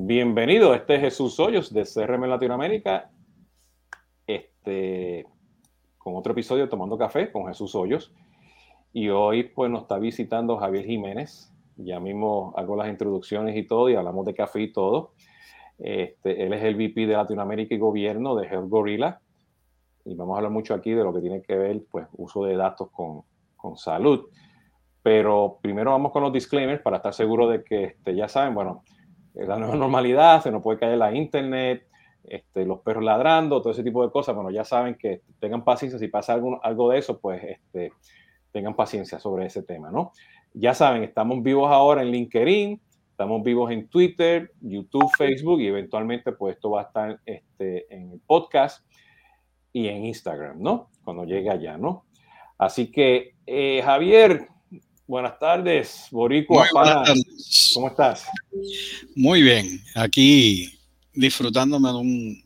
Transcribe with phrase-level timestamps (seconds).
[0.00, 3.10] Bienvenido, este es Jesús Hoyos de CRM Latinoamérica,
[4.28, 5.26] este,
[5.98, 8.14] con otro episodio Tomando Café con Jesús Hoyos.
[8.92, 11.52] Y hoy pues nos está visitando Javier Jiménez.
[11.74, 15.14] Ya mismo hago las introducciones y todo y hablamos de café y todo.
[15.80, 19.20] Este, él es el VP de Latinoamérica y Gobierno de Health Gorilla.
[20.04, 22.54] Y vamos a hablar mucho aquí de lo que tiene que ver, pues, uso de
[22.54, 23.22] datos con,
[23.56, 24.28] con salud.
[25.02, 28.84] Pero primero vamos con los disclaimers para estar seguro de que este, ya saben, bueno,
[29.46, 31.86] la nueva normalidad, se nos puede caer la internet,
[32.24, 34.34] este, los perros ladrando, todo ese tipo de cosas.
[34.34, 37.92] Bueno, ya saben que tengan paciencia, si pasa algo, algo de eso, pues este,
[38.52, 40.12] tengan paciencia sobre ese tema, ¿no?
[40.54, 42.80] Ya saben, estamos vivos ahora en LinkedIn,
[43.10, 48.12] estamos vivos en Twitter, YouTube, Facebook y eventualmente pues esto va a estar este, en
[48.12, 48.86] el podcast
[49.72, 50.90] y en Instagram, ¿no?
[51.04, 52.04] Cuando llegue allá, ¿no?
[52.58, 54.48] Así que, eh, Javier,
[55.08, 56.66] buenas tardes, Boricua,
[57.74, 58.28] ¿cómo estás?
[59.16, 60.70] Muy bien, aquí
[61.14, 61.94] disfrutándome de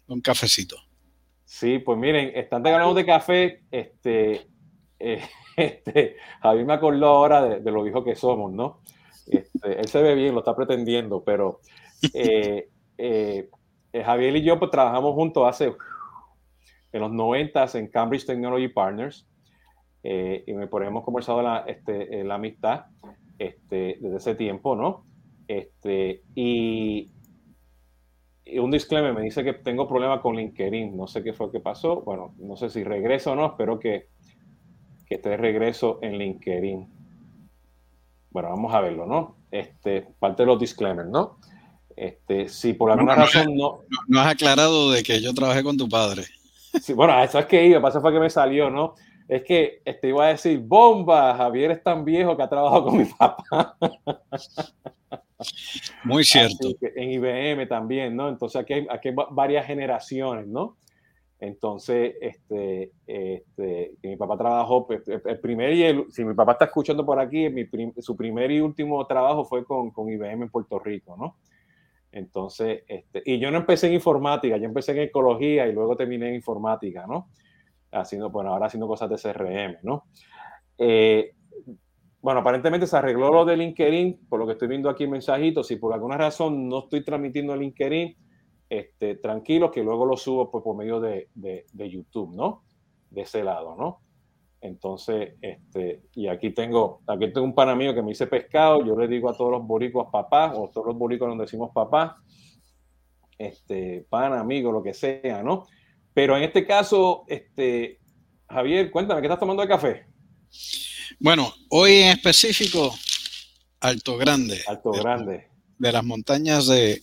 [0.06, 0.76] un, cafecito.
[1.44, 4.46] Sí, pues miren, están regalando de café, este,
[4.98, 5.22] eh,
[5.56, 8.80] este, Javier me acordó ahora de, lo viejo que somos, ¿no?
[9.26, 11.60] Este, él se ve bien, lo está pretendiendo, pero
[12.14, 13.50] eh, eh,
[13.92, 15.72] Javier y yo pues trabajamos juntos hace
[16.92, 19.26] en los 90 en Cambridge Technology Partners
[20.02, 22.86] y me ponemos conversado la, este, la amistad
[23.38, 25.04] este, desde ese tiempo, ¿no?
[25.48, 27.10] Este, y,
[28.58, 30.96] un disclaimer me dice que tengo problema con LinkedIn.
[30.96, 32.02] No sé qué fue lo que pasó.
[32.02, 33.46] Bueno, no sé si regreso o no.
[33.46, 34.08] Espero que,
[35.06, 36.88] que esté de regreso en LinkedIn.
[38.30, 39.36] Bueno, vamos a verlo, ¿no?
[39.50, 41.38] Este, parte de los disclaimers, ¿no?
[41.96, 45.88] Este, si por alguna razón no, no, has aclarado de que yo trabajé con tu
[45.88, 46.24] padre.
[46.80, 48.94] Sí, bueno, eso es que iba, pasa fue que me salió, ¿no?
[49.28, 52.98] Es que este, iba a decir, bomba, Javier es tan viejo que ha trabajado con
[52.98, 53.76] mi papá.
[56.04, 56.68] Muy cierto.
[56.94, 58.28] En IBM también, ¿no?
[58.28, 60.76] Entonces aquí hay, aquí varias generaciones, ¿no?
[61.42, 66.66] Entonces, este, este, mi papá trabajó, pues, el primer y el, si mi papá está
[66.66, 67.52] escuchando por aquí,
[67.98, 71.38] su primer y último trabajo fue con, con, IBM en Puerto Rico, ¿no?
[72.12, 76.28] Entonces, este, y yo no empecé en informática, yo empecé en ecología y luego terminé
[76.28, 77.28] en informática, ¿no?
[77.92, 80.04] Haciendo, bueno, ahora haciendo cosas de CRM, ¿no?
[80.78, 81.32] Eh,
[82.22, 85.66] bueno, aparentemente se arregló lo de LinkedIn, por lo que estoy viendo aquí en mensajitos.
[85.66, 88.16] Si por alguna razón no estoy transmitiendo LinkedIn,
[88.68, 91.28] este, tranquilo que luego lo subo pues, por medio de,
[91.74, 92.62] YouTube, ¿no?
[93.10, 94.00] De ese lado, ¿no?
[94.60, 98.96] Entonces, este, y aquí tengo, aquí tengo un pana mío que me dice pescado, yo
[98.96, 102.16] le digo a todos los boricuas papá, o todos los boricuas donde decimos papá,
[103.36, 105.66] este, pana, amigo, lo que sea, ¿no?
[106.14, 107.98] Pero en este caso, este,
[108.48, 110.06] Javier, cuéntame, ¿qué estás tomando de café?
[111.18, 112.94] Bueno, hoy en específico,
[113.80, 114.60] Alto Grande.
[114.66, 115.48] Alto Grande.
[115.78, 117.00] De las montañas de,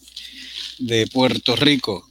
[1.11, 2.07] Puerto Rico.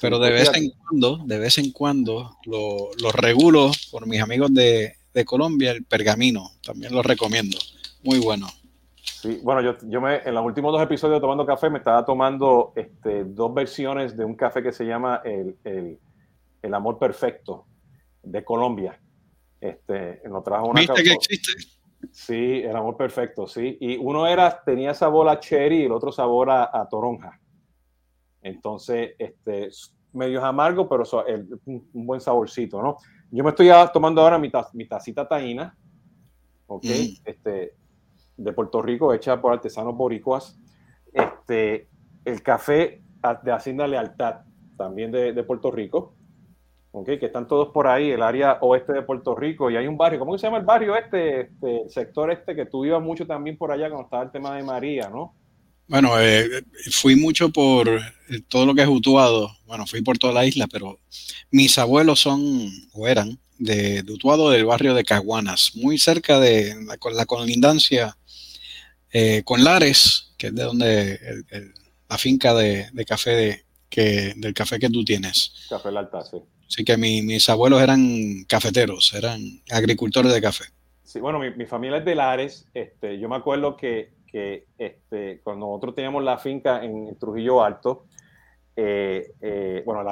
[0.00, 4.96] Pero de vez en cuando, de vez en cuando, lo, regulo por mis amigos de,
[5.24, 6.52] Colombia, el pergamino.
[6.62, 7.58] También lo recomiendo.
[8.02, 8.48] Muy bueno.
[9.04, 12.04] Sí, bueno, yo, yo me, en los últimos dos episodios de Tomando Café me estaba
[12.04, 15.56] tomando este, dos versiones de un café que se llama el,
[16.62, 17.66] el Amor Perfecto
[18.22, 19.00] de Colombia
[19.62, 21.52] este, nos trajo una ¿Viste que existe?
[22.10, 23.78] Sí, el amor perfecto, sí.
[23.80, 27.40] Y uno era, tenía sabor a cherry y el otro sabor a, toronja.
[28.42, 29.70] Entonces, este,
[30.12, 31.04] medio amargo, pero
[31.64, 32.96] un, buen saborcito, ¿no?
[33.30, 35.78] Yo me estoy tomando ahora mi, mi tacita taína,
[36.66, 36.84] ¿ok?
[36.84, 37.22] Mm.
[37.24, 37.76] Este,
[38.36, 40.58] de Puerto Rico, hecha por artesanos boricuas.
[41.12, 41.88] Este,
[42.24, 43.02] el café
[43.42, 44.40] de Hacienda Lealtad,
[44.76, 46.14] también de, Puerto Rico
[46.92, 49.96] okay, que están todos por ahí, el área oeste de Puerto Rico, y hay un
[49.96, 53.26] barrio, ¿cómo se llama el barrio este, este el sector este, que tú ibas mucho
[53.26, 55.34] también por allá cuando estaba el tema de María, ¿no?
[55.88, 57.88] Bueno, eh, fui mucho por
[58.48, 60.98] todo lo que es Utuado, bueno, fui por toda la isla, pero
[61.50, 66.96] mis abuelos son, o eran, de, Utuado del barrio de Caguanas, muy cerca de la,
[67.12, 68.16] la colindancia
[69.12, 71.20] eh, con Lares, que es de donde
[72.08, 75.66] la finca de, café de, que, del café que tú tienes.
[75.68, 76.38] Café Alta, sí.
[76.66, 79.40] Así que mis abuelos eran cafeteros, eran
[79.70, 80.64] agricultores de café.
[81.02, 82.66] Sí, bueno, mi, familia es de Lares.
[82.72, 88.06] Este, yo me acuerdo que, que este, cuando nosotros teníamos la finca en Trujillo Alto,
[88.74, 90.02] eh, eh, bueno,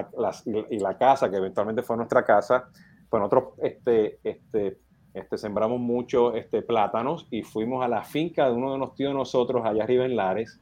[0.68, 2.68] y la casa, que eventualmente fue nuestra casa,
[3.08, 4.78] pues nosotros este, este,
[5.14, 9.10] este, sembramos mucho este, plátanos y fuimos a la finca de uno de los tíos
[9.10, 10.60] de nosotros allá arriba en Lares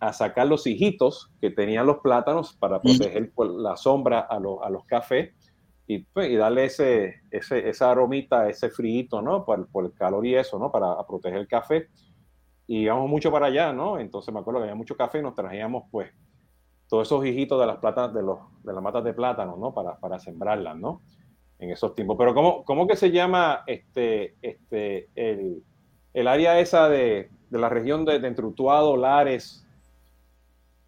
[0.00, 5.34] a sacar los hijitos que tenían los plátanos para proteger la sombra a, los cafés
[5.86, 9.44] y, pues, y, darle ese, ese, esa aromita, ese frío, ¿no?
[9.44, 10.70] Por, el calor y eso, ¿no?
[10.70, 11.88] Para proteger el café.
[12.66, 13.98] y íbamos mucho para allá, ¿no?
[13.98, 16.10] Entonces me acuerdo que había mucho café y nos traíamos pues
[16.88, 19.74] todos esos hijitos de las platas, de, los, de las matas de plátano, ¿no?
[19.74, 21.02] Para, para sembrarlas, ¿no?
[21.58, 22.16] En esos tiempos.
[22.18, 25.62] Pero ¿cómo, cómo que se llama este, este, el,
[26.14, 29.64] el área esa de, de la región de, de Entrutuado, Lares,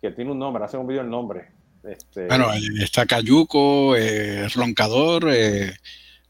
[0.00, 1.48] que tiene un nombre, hace un video el nombre.
[1.82, 2.26] Este...
[2.26, 2.46] Bueno,
[2.80, 5.72] está Cayuco, eh, Roncador, eh,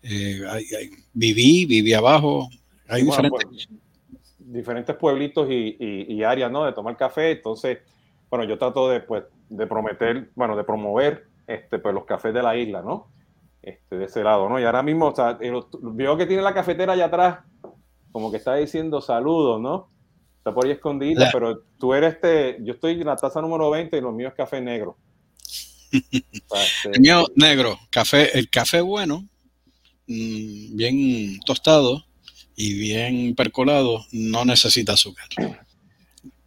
[0.02, 2.48] eh, hay, hay, viví, viví abajo,
[2.88, 3.66] hay bueno, diferentes...
[3.66, 3.80] Pues,
[4.38, 6.64] diferentes pueblitos y, y, y, áreas, ¿no?
[6.64, 7.78] De tomar café, entonces,
[8.28, 12.42] bueno, yo trato de, pues, de prometer, bueno, de promover este, pues, los cafés de
[12.42, 13.06] la isla, ¿no?
[13.62, 14.58] Este, de ese lado, ¿no?
[14.58, 15.38] Y ahora mismo, o sea,
[15.82, 17.38] veo que tiene la cafetera allá atrás,
[18.10, 19.90] como que está diciendo saludos, ¿no?
[20.38, 21.30] Está por ahí escondida, la...
[21.30, 24.34] pero tú eres este, yo estoy en la taza número 20 y lo mío es
[24.34, 24.96] café negro.
[25.92, 26.90] o sea, este...
[26.94, 29.28] El mío negro, café, el café bueno,
[30.06, 32.04] mmm, bien tostado
[32.56, 35.26] y bien percolado, no necesita azúcar.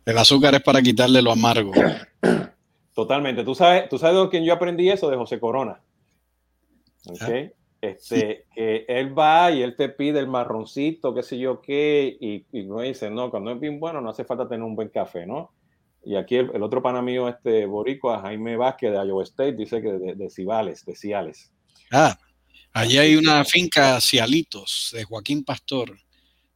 [0.05, 1.71] El azúcar es para quitarle lo amargo.
[2.93, 3.43] Totalmente.
[3.43, 5.81] Tú sabes, tú sabes de quién yo aprendí eso de José Corona.
[7.05, 7.51] Okay.
[7.81, 12.45] Este, que él va y él te pide el marroncito, qué sé yo qué, y,
[12.53, 15.25] y no dice, no, cuando es bien bueno no hace falta tener un buen café,
[15.25, 15.51] ¿no?
[16.05, 19.81] Y aquí el, el otro pana mío, este boricua, Jaime Vázquez de Iowa State, dice
[19.81, 21.51] que de, de Cibales, de Ciales.
[21.91, 22.17] Ah,
[22.71, 25.97] allí hay una finca Cialitos de Joaquín Pastor,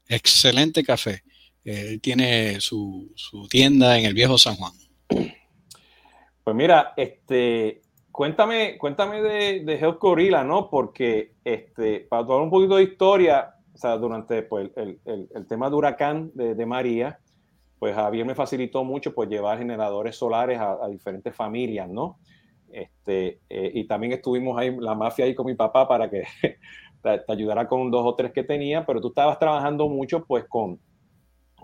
[0.07, 1.23] excelente café.
[1.65, 4.71] Él tiene su, su tienda en el viejo San Juan.
[5.09, 7.81] Pues mira, este,
[8.17, 10.71] cuéntame, cuéntame de, de Health Gorilla, ¿no?
[10.71, 15.69] Porque este, para tomar un poquito de historia, o sea, durante pues, el, el, tema
[15.69, 17.19] de huracán de, María,
[17.77, 22.17] pues Javier me facilitó mucho pues llevar generadores solares a, diferentes familias, ¿no?
[22.71, 26.23] Este, eh, y también estuvimos ahí, la mafia ahí con mi papá para que
[27.03, 30.79] te, ayudara con dos o tres que tenía, pero tú estabas trabajando mucho pues con,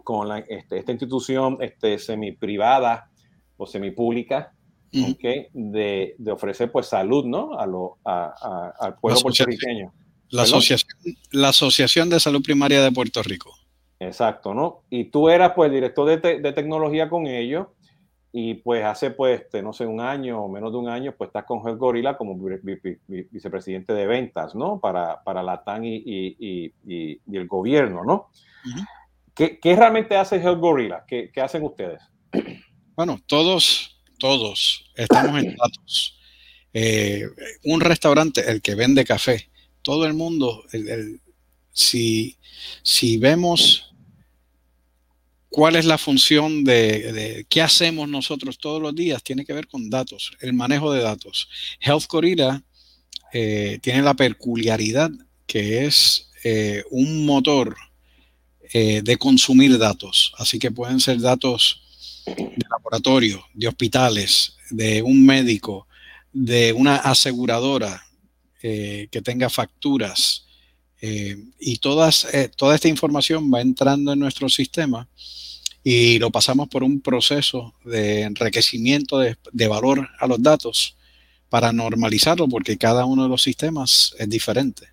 [0.03, 3.09] con este, esta institución este, semi privada
[3.57, 3.89] o semi
[5.11, 7.57] okay, de, de, ofrecer pues salud, ¿no?
[7.59, 8.33] A lo, a,
[8.79, 9.93] a, al pueblo la puertorriqueño.
[10.29, 10.89] La asociación,
[11.31, 13.53] la asociación de Salud Primaria de Puerto Rico.
[13.99, 14.81] Exacto, ¿no?
[14.89, 17.67] Y tú eras pues director de, te, de tecnología con ellos
[18.31, 21.45] y pues hace pues, no sé, un año o menos de un año, pues estás
[21.45, 22.35] con Health Gorilla como
[23.07, 24.79] vicepresidente de ventas, ¿no?
[24.79, 28.29] Para, para la TAN y, y, y, y el gobierno, ¿no?
[28.65, 28.87] Uh -huh.
[29.35, 31.03] ¿Qué, ¿Qué, realmente hace Health Gorilla?
[31.07, 32.01] ¿Qué, ¿Qué hacen ustedes?
[32.95, 33.92] Bueno, todos
[34.23, 36.17] todos estamos en datos.
[36.73, 37.27] Eh,
[37.65, 39.49] un restaurante, el que vende café,
[39.81, 41.19] todo el mundo, el,
[41.73, 42.37] si,
[42.83, 43.93] si vemos
[45.49, 49.67] cuál es la función de, de, qué hacemos nosotros todos los días, tiene que ver
[49.67, 51.49] con datos, el manejo de datos.
[51.81, 52.05] Health
[53.33, 55.11] eh, tiene la peculiaridad
[55.45, 57.75] que es eh, un motor
[58.73, 61.82] de consumir datos, así que pueden ser datos
[62.25, 65.87] de laboratorio, de hospitales, de un médico,
[66.31, 68.03] de una aseguradora
[68.61, 70.45] eh, que tenga facturas.
[71.01, 75.07] Eh, y todas, eh, toda esta información va entrando en nuestro sistema
[75.83, 80.95] y lo pasamos por un proceso de enriquecimiento de, de valor a los datos
[81.49, 84.87] para normalizarlo, porque cada uno de los sistemas es diferente.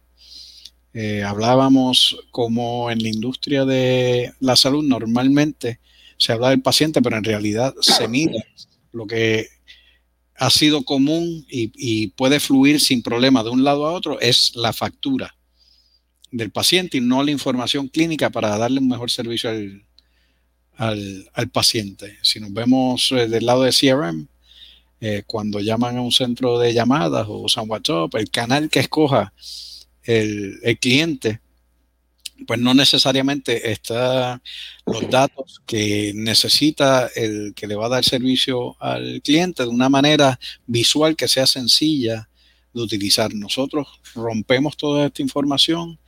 [1.25, 5.79] Hablábamos como en la industria de la salud normalmente
[6.21, 8.45] se habla del paciente, pero en realidad se mide
[8.93, 9.49] lo que
[10.37, 14.55] ha sido común y, y, puede fluir sin problema de un lado a otro es
[14.55, 15.35] la factura
[16.31, 19.85] del paciente y no la información clínica para darle un mejor servicio al,
[20.77, 22.19] al, al paciente.
[22.23, 24.29] Si nos vemos eh, del lado de CRM,
[25.01, 29.33] eh, cuando llaman a un centro de llamadas o usan WhatsApp, el canal que escoja
[30.05, 31.41] el, el cliente
[32.47, 34.41] pues no necesariamente está
[34.87, 39.89] los datos que necesita el que le va a dar servicio al cliente de una
[39.89, 42.29] manera visual que sea sencilla
[42.73, 43.35] de utilizar.
[43.35, 45.99] Nosotros rompemos toda esta información,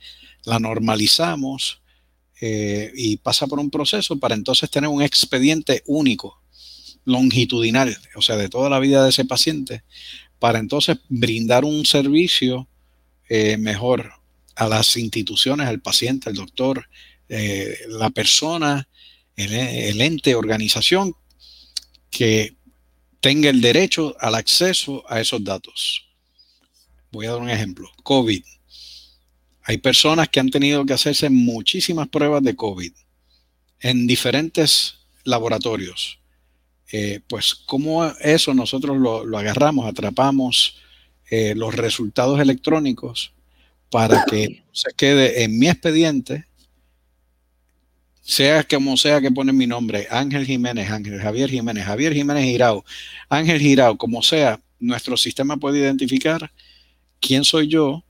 [0.45, 1.81] la normalizamos
[2.41, 6.41] eh, y pasa por un proceso para entonces tener un expediente único,
[7.05, 9.83] longitudinal, o sea, de toda la vida de ese paciente,
[10.39, 12.67] para entonces brindar un servicio
[13.29, 14.22] eh, mejor
[14.55, 16.87] a las instituciones, al paciente, al doctor,
[17.29, 18.87] eh, la persona,
[19.35, 21.15] el, ente, organización
[22.09, 22.55] que
[23.19, 26.05] tenga el derecho al acceso a esos datos.
[27.11, 27.89] Voy a dar un ejemplo.
[28.03, 28.43] COVID.
[29.63, 32.91] Hay personas que han tenido que hacerse muchísimas pruebas de COVID
[33.79, 36.19] en diferentes laboratorios.
[36.91, 40.75] Eh, pues, ¿cómo eso nosotros lo, lo agarramos, atrapamos
[41.31, 43.33] eh, los resultados electrónicos
[43.93, 46.47] para que se quede en mi expediente
[48.23, 52.83] sea como sea que ponen mi nombre, Ángel Jiménez, Ángel Javier Jiménez, Javier Jiménez Girao,
[53.29, 56.51] Ángel Girao, como sea, nuestro sistema puede identificar
[57.19, 58.03] quién soy yo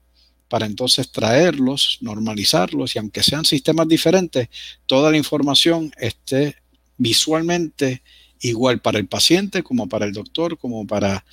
[0.47, 4.47] para entonces traerlos, normalizarlos y aunque sean sistemas diferentes,
[4.85, 6.55] toda la información esté
[6.97, 8.03] visualmente
[8.39, 11.25] igual para el paciente como para el doctor, como para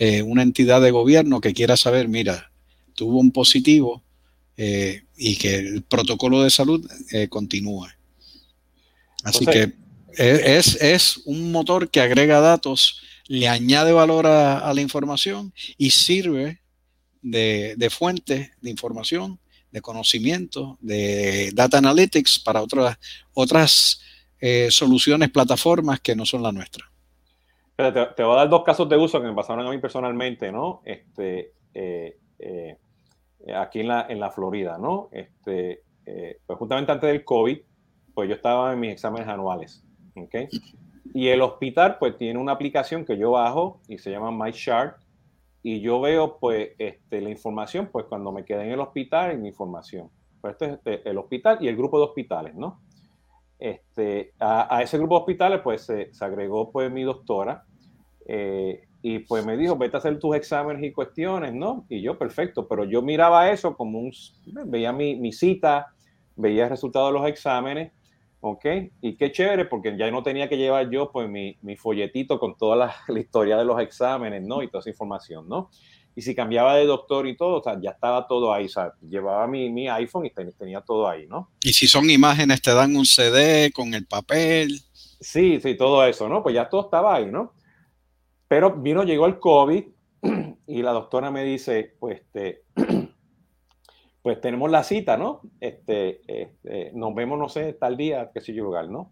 [0.00, 2.51] eh, una entidad de gobierno que quiera saber, mira,
[2.94, 4.02] tuvo un positivo
[4.56, 7.88] eh, y que el protocolo de salud eh, continúe.
[9.24, 9.72] Así que
[10.16, 16.60] es, es, un motor que agrega datos, le añade valor a, la información y sirve
[17.22, 19.38] de, de, fuente de información,
[19.70, 22.98] de conocimiento, de data analytics para otras,
[23.32, 24.00] otras
[24.44, 26.90] eh, soluciones, plataformas que no son la nuestra.
[27.76, 30.50] Te, te, voy a dar dos casos de uso que me pasaron a mí personalmente,
[30.50, 30.82] ¿no?
[30.84, 32.76] Este, eh, eh,
[33.56, 35.08] aquí en la, en la Florida, ¿no?
[35.12, 37.58] Este, pues justamente antes del COVID,
[38.14, 39.84] pues yo estaba en mis exámenes anuales,
[40.16, 40.34] ¿ok?
[41.14, 44.96] Y el hospital, pues tiene una aplicación que yo bajo y se llama MyChart
[45.62, 49.42] y yo veo, pues, este, la información, pues cuando me quedé en el hospital, en
[49.42, 50.10] mi información.
[50.40, 52.80] Pues este es este, el hospital y el grupo de hospitales, ¿no?
[53.58, 57.64] Este, a, ese grupo de hospitales, pues se, agregó, pues, mi doctora.
[58.26, 61.84] Eh, y pues me dijo, vete a hacer tus exámenes y cuestiones, ¿no?
[61.88, 64.12] Y yo, perfecto, pero yo miraba eso como un,
[64.66, 65.92] veía mi, mi cita,
[66.36, 67.92] veía el resultado de los exámenes
[68.42, 68.64] ¿ok?
[69.00, 72.56] Y qué chévere, porque ya no tenía que llevar yo pues mi, mi folletito con
[72.56, 72.76] toda
[73.08, 74.62] la, historia de los exámenes, ¿no?
[74.62, 75.70] Y toda esa información, ¿no?
[76.14, 78.92] Y si cambiaba de doctor y todo, o sea, ya estaba todo ahí, o sea,
[79.00, 81.50] llevaba mi, mi iPhone y tenía todo ahí, ¿no?
[81.62, 84.78] Y si son imágenes, te dan un CD con el papel.
[84.92, 86.42] Sí, sí, todo eso, ¿no?
[86.42, 87.54] Pues ya todo estaba ahí, ¿no?
[88.52, 89.82] Pero vino, llegó el COVID
[90.66, 92.64] y la doctora me dice, pues, este,
[94.22, 95.40] pues tenemos la cita, ¿no?
[95.58, 99.10] Este, este, nos vemos, no sé, tal día, qué sé yo, lugar, ¿no?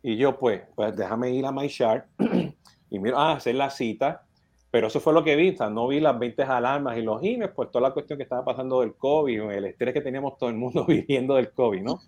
[0.00, 2.06] Y yo, pues, pues déjame ir a MyChart
[2.90, 4.24] y mira, ah, hacer la cita.
[4.70, 7.54] Pero eso fue lo que vi, o no vi las 20 alarmas y los emails,
[7.56, 10.56] pues toda la cuestión que estaba pasando del COVID, el estrés que teníamos todo el
[10.56, 11.98] mundo viviendo del COVID, ¿no?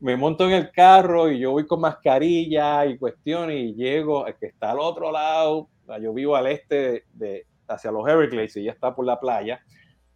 [0.00, 4.36] Me monto en el carro y yo voy con mascarilla y cuestiones y llego, el
[4.36, 5.68] que está al otro lado,
[6.00, 9.60] yo vivo al este de, hacia los Everglades y ya está por la playa,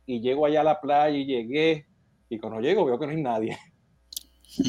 [0.05, 1.87] y llego allá a la playa y llegué,
[2.29, 3.59] y cuando llego veo que no hay nadie.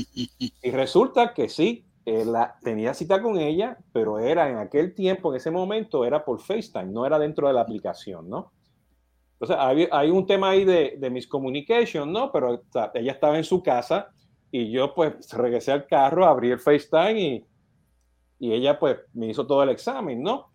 [0.64, 5.32] y resulta que sí, eh, la, tenía cita con ella, pero era en aquel tiempo,
[5.32, 8.52] en ese momento, era por FaceTime, no era dentro de la aplicación, ¿no?
[9.34, 12.30] Entonces, hay, hay un tema ahí de, de miscommunication, ¿no?
[12.32, 12.62] Pero
[12.94, 14.10] ella estaba en su casa
[14.52, 17.46] y yo pues regresé al carro, abrí el FaceTime y,
[18.40, 20.52] y ella pues me hizo todo el examen, ¿no?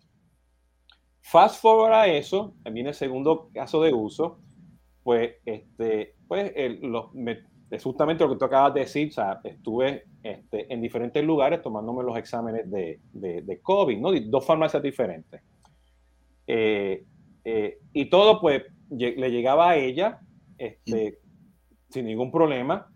[1.21, 4.39] Fast forward a eso, viene el segundo caso de uso,
[5.03, 10.71] pues, este, pues es justamente lo que tú acabas de decir, o sea, estuve este,
[10.73, 14.11] en diferentes lugares tomándome los exámenes de, de, COVID, ¿no?
[14.11, 15.41] Dos farmacias diferentes.
[16.47, 17.05] Eh,
[17.43, 20.19] eh, y todo, pues, le llegaba a ella
[20.57, 21.19] este,
[21.89, 22.87] sin ningún problema,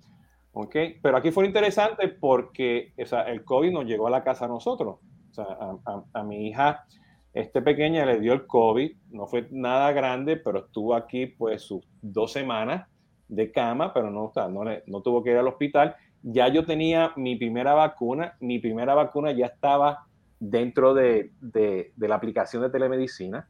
[0.53, 0.75] ¿ok?
[1.01, 4.50] Pero aquí fue interesante porque o sea, el COVID nos llegó a la casa a
[4.50, 5.00] nosotros.
[5.32, 6.86] O sea, a, a mi hija
[7.34, 11.84] este pequeña le dio el COVID, no fue nada grande, pero estuvo aquí pues sus
[12.02, 12.88] dos semanas
[13.28, 15.96] de cama, pero no, no, no tuvo que ir al hospital.
[16.22, 20.06] Ya yo tenía mi primera vacuna, mi primera vacuna ya estaba
[20.40, 23.50] dentro de, de, la aplicación de telemedicina,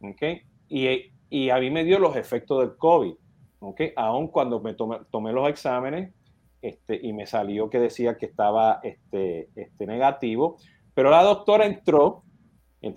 [0.00, 0.42] ¿okay?
[0.68, 3.14] Y, y, a mí me dio los efectos del COVID,
[3.60, 3.92] ¿okay?
[3.96, 6.12] Aún cuando me tomé, tomé los exámenes
[6.60, 10.58] este, y me salió que decía que estaba este, este negativo,
[10.94, 12.23] pero la doctora entró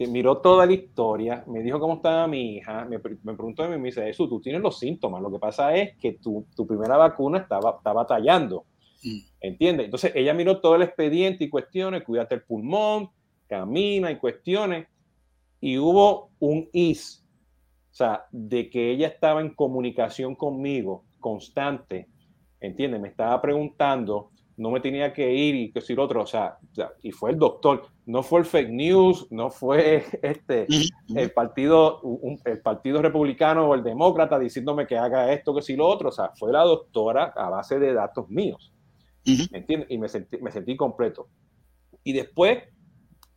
[0.07, 3.77] miró toda la historia, me dijo cómo estaba mi hija, me, me preguntó y me
[3.77, 7.39] dice, eso, tú tienes los síntomas, lo que pasa es que tu, tu primera vacuna
[7.39, 8.65] estaba, estaba batallando,
[9.03, 9.19] mm.
[9.41, 9.85] ¿entiendes?
[9.85, 13.09] Entonces ella miró todo el expediente y cuestiones, cuídate el pulmón,
[13.47, 14.87] camina y cuestiones,
[15.61, 17.23] y hubo un is,
[17.91, 22.07] o sea, de que ella estaba en comunicación conmigo constante,
[22.59, 22.99] ¿entiendes?
[23.01, 26.57] Me estaba preguntando no me tenía que ir y que decir otro, o sea,
[27.03, 30.67] y fue el doctor, no fue el fake news, no fue este,
[31.15, 32.01] el partido,
[32.43, 36.11] el partido republicano o el demócrata diciéndome que haga esto, que si lo otro, o
[36.11, 38.73] sea, fue la doctora a base de datos míos,
[39.51, 39.91] ¿me entiendes?
[39.91, 41.27] Y me sentí, me sentí completo.
[42.03, 42.63] Y después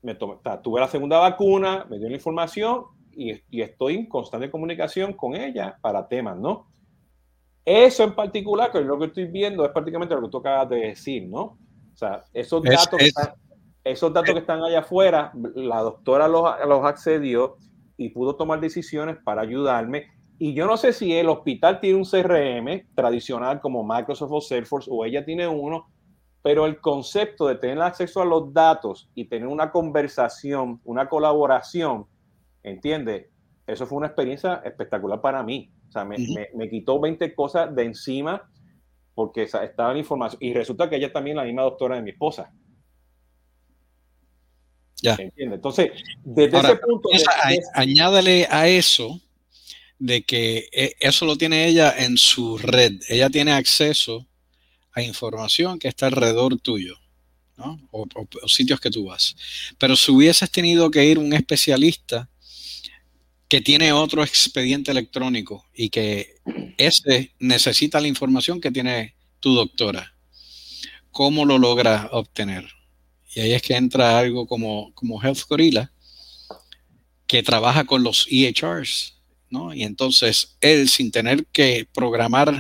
[0.02, 4.50] me tomé, tuve la segunda vacuna, me dio la información y, y estoy en constante
[4.50, 6.70] comunicación con ella para temas, ¿no?
[7.70, 10.70] Eso en particular, que es lo que estoy viendo, es prácticamente lo que tú acabas
[10.70, 11.40] de decir, ¿no?
[11.40, 13.34] O sea, esos datos, que, están,
[13.84, 17.58] esos datos que están allá afuera, la doctora los, los accedió
[17.96, 20.08] y pudo tomar decisiones para ayudarme.
[20.36, 24.90] Y yo no sé si el hospital tiene un CRM tradicional como Microsoft o Salesforce
[24.92, 25.92] o ella tiene uno,
[26.42, 32.06] pero el concepto de tener acceso a los datos y tener una conversación, una colaboración,
[32.64, 33.28] ¿entiendes?
[33.64, 35.70] Eso fue una experiencia espectacular para mí.
[35.90, 36.16] O sea, me,
[36.54, 38.48] me, quitó 20 cosas de encima
[39.12, 40.38] porque estaba en información.
[40.40, 42.52] Y resulta que ella es también la misma doctora de mi esposa.
[45.02, 45.16] Ya.
[45.18, 45.56] ¿Entiendes?
[45.56, 45.90] Entonces,
[46.22, 47.08] desde ese punto...
[47.74, 49.20] añádale a eso
[49.98, 53.00] de que eh, eso lo tiene ella en su red.
[53.08, 54.28] Ella tiene acceso
[54.92, 56.94] a información que está alrededor tuyo,
[57.56, 57.80] ¿no?
[57.90, 58.06] o,
[58.46, 59.34] sitios que tú vas.
[59.76, 62.29] Pero si hubieses tenido que ir un especialista
[63.50, 66.36] que tiene otro expediente electrónico y que
[66.78, 70.14] ese necesita la información que tiene tu doctora,
[71.10, 72.68] ¿cómo lo logra obtener?
[73.34, 75.90] Y ahí es que entra algo como, como Health Gorilla,
[77.26, 79.74] que trabaja con los EHRs, ¿no?
[79.74, 82.54] Y entonces él, sin tener que programar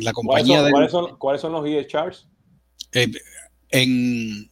[0.00, 2.26] la compañía ¿Cuáles son, ¿cuáles son, los EHRs?
[2.92, 3.10] Eh,
[3.70, 4.50] en,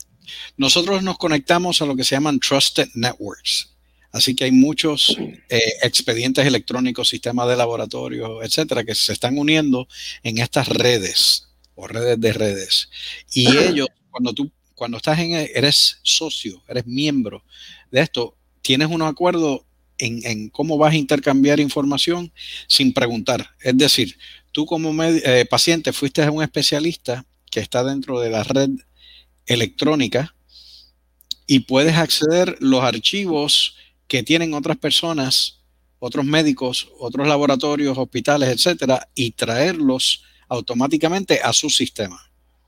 [0.57, 3.78] nosotros nos conectamos a lo que se llaman Trusted Networks.
[4.11, 5.17] Así que hay muchos
[5.49, 9.87] eh, expedientes electrónicos, sistemas de laboratorio, etcétera, que se están uniendo
[10.23, 12.89] en estas redes o redes de redes.
[13.33, 17.45] Y ellos, cuando tú, cuando estás en, eres socio, eres miembro
[17.91, 19.67] de esto, tienes un acuerdo
[19.99, 22.33] en, en cómo vas a intercambiar información
[22.67, 23.51] sin preguntar.
[23.61, 24.17] Es decir,
[24.53, 28.71] tú como eh, paciente fuiste a un especialista que está dentro de la red
[29.47, 30.35] electrónica
[31.47, 33.77] y puedes acceder los archivos
[34.09, 35.61] que tienen otras personas,
[36.01, 42.19] otros médicos, otros laboratorios, hospitales, etcétera, y traerlos automáticamente a su sistema.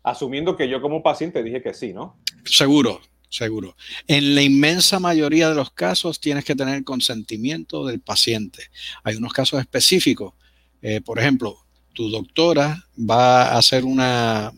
[0.02, 2.16] Asumiendo que yo como paciente dije que sí, ¿no?
[2.44, 3.76] Seguro, seguro.
[4.06, 8.64] En la inmensa mayoría de los casos tienes que tener consentimiento del paciente.
[9.02, 10.34] Hay unos casos específicos.
[10.82, 11.58] Eh, por ejemplo,
[11.92, 14.52] tu doctora va a hacer una,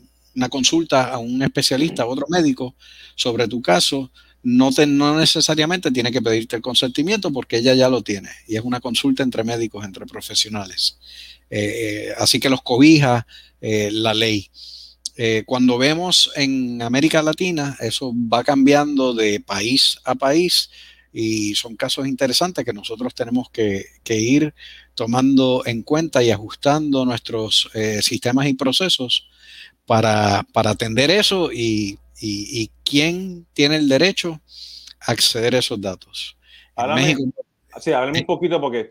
[0.51, 2.75] consulta a un especialista, a otro médico,
[3.15, 4.11] sobre tu caso,
[4.43, 8.63] no, no necesariamente tiene que pedirte el consentimiento porque ella ya lo tiene y es
[8.63, 10.99] una consulta entre médicos, entre profesionales.
[11.51, 13.27] Eh, eh, así que los cobija
[13.61, 14.51] eh, la ley.
[15.47, 20.71] cuando vemos en América Latina, eso va cambiando de país a país
[21.13, 24.55] y son casos interesantes que nosotros tenemos que, ir
[24.95, 27.69] tomando en cuenta y ajustando nuestros
[28.01, 29.29] sistemas y procesos
[29.87, 31.99] para, atender eso y,
[32.85, 34.41] quién tiene el derecho
[35.01, 36.37] a acceder a esos datos.
[37.81, 38.89] sí, háblame un poquito porque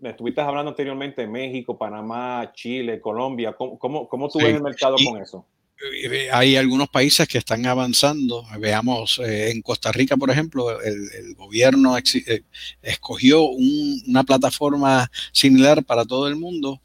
[0.00, 3.54] me, estuviste hablando anteriormente de México, Panamá, Chile, Colombia.
[3.56, 5.46] ¿Cómo, cómo, tú ves el mercado con eso?
[5.80, 8.44] Eh, hay algunos países que están avanzando.
[8.58, 12.42] Veamos, eh, en Costa Rica, por ejemplo, el, gobierno eh,
[12.82, 16.80] escogió una plataforma similar para todo el mundo,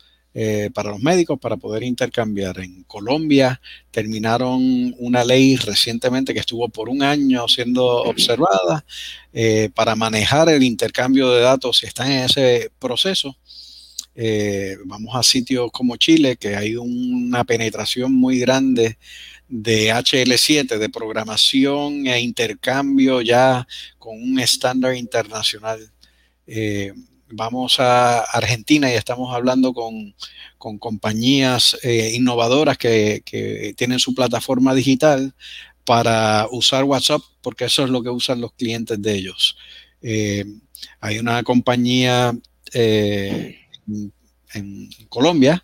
[0.74, 2.60] para los médicos, para poder intercambiar.
[2.60, 8.84] En Colombia terminaron una ley recientemente que estuvo por un año siendo observada
[9.76, 13.38] para manejar el intercambio de datos si están en ese proceso.
[14.16, 18.98] Eh, vamos a sitios como Chile, que hay una penetración muy grande
[19.48, 23.68] de HL7, de programación e intercambio ya
[23.98, 25.92] con un estándar internacional.
[26.46, 26.94] Eh,
[27.34, 30.16] vamos a Argentina y estamos hablando con,
[30.80, 35.34] compañías eh, innovadoras que, tienen su plataforma digital
[35.86, 39.58] para usar WhatsApp, porque eso es lo que usan los clientes de ellos.
[41.02, 42.34] hay una compañía
[42.74, 43.56] en
[45.10, 45.64] Colombia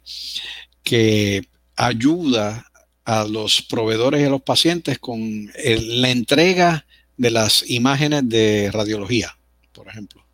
[0.84, 2.66] que ayuda
[3.06, 6.86] a los proveedores y a los pacientes con la entrega
[7.18, 9.38] de las imágenes de radiología,
[9.74, 10.29] por ejemplo.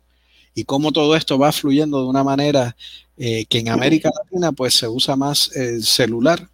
[0.56, 2.74] Y cómo todo esto va fluyendo de una manera
[3.18, 6.48] eh, que en América Latina pues se usa más el celular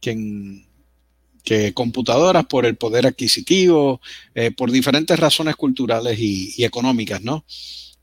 [0.00, 4.00] que computadoras por el poder adquisitivo,
[4.36, 7.44] eh, por diferentes razones culturales y, económicas, ¿no?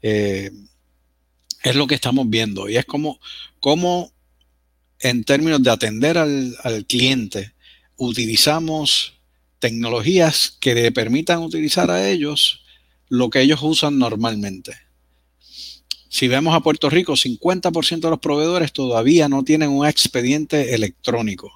[0.01, 0.51] Eh,
[1.63, 3.19] es lo que estamos viendo y es como
[4.99, 7.53] en términos de atender al, cliente,
[7.95, 9.13] utilizamos
[9.59, 12.63] tecnologías que le permitan utilizar a ellos
[13.07, 14.82] lo que ellos usan normalmente.
[16.13, 21.51] Si vemos a Puerto Rico, 50% de los proveedores todavía no tienen un expediente electrónico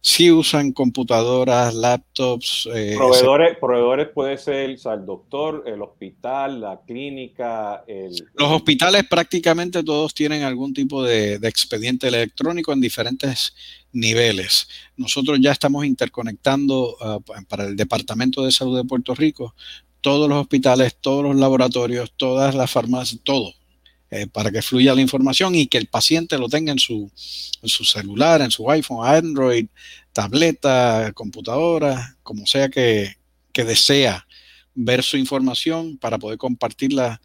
[0.00, 2.68] si usan computadoras, laptops.
[2.72, 7.82] Eh, proveedores, proveedores puede ser el doctor, el hospital, la clínica.
[8.34, 13.56] Los hospitales prácticamente todos tienen algún tipo de, expediente electrónico en diferentes
[13.92, 14.68] niveles.
[14.96, 19.56] Nosotros ya estamos interconectando ah, para el Departamento de Salud de Puerto Rico
[20.00, 23.52] todos los hospitales, todos los laboratorios, todas las farmacias, todo
[24.10, 27.10] eh, para que fluya la información y que el paciente lo tenga en su,
[27.64, 29.66] celular, en su iPhone, Android,
[30.12, 33.16] tableta, computadora, como sea que,
[33.52, 34.26] que desea
[34.74, 37.20] ver su información para poder compartirla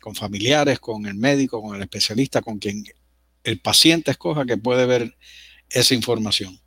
[0.00, 2.84] con familiares, con el médico, con el especialista, con quien
[3.44, 5.16] el paciente escoja que puede ver
[5.68, 6.60] esa información.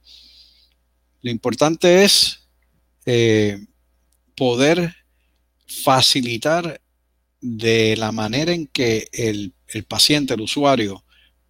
[1.22, 2.48] Lo importante es
[3.06, 3.66] eh,
[4.36, 4.96] poder
[5.84, 6.82] facilitar
[7.42, 9.54] de la manera en que el,
[9.88, 11.04] paciente, el usuario,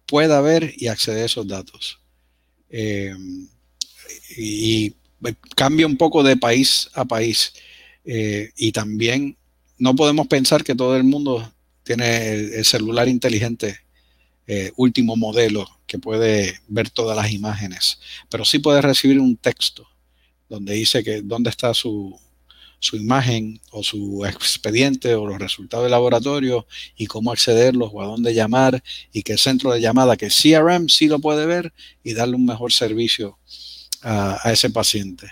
[0.06, 2.00] pueda ver y acceder a esos datos.
[2.68, 3.14] Eh,
[4.36, 4.94] y,
[5.54, 7.52] cambia un poco de país a país.
[8.04, 9.36] Eh, y también
[9.76, 13.78] no podemos pensar que todo el mundo tiene el, celular inteligente
[14.74, 19.86] último modelo que puede ver todas las imágenes, pero sí puede recibir un texto
[20.48, 22.18] donde dice que dónde está su,
[22.80, 26.66] su imagen o su expediente o los resultados del laboratorio
[26.96, 31.06] y cómo accederlos o a dónde llamar y el centro de llamada, que CRM sí
[31.06, 33.38] lo puede ver y darle un mejor servicio
[34.02, 35.28] a, a ese paciente.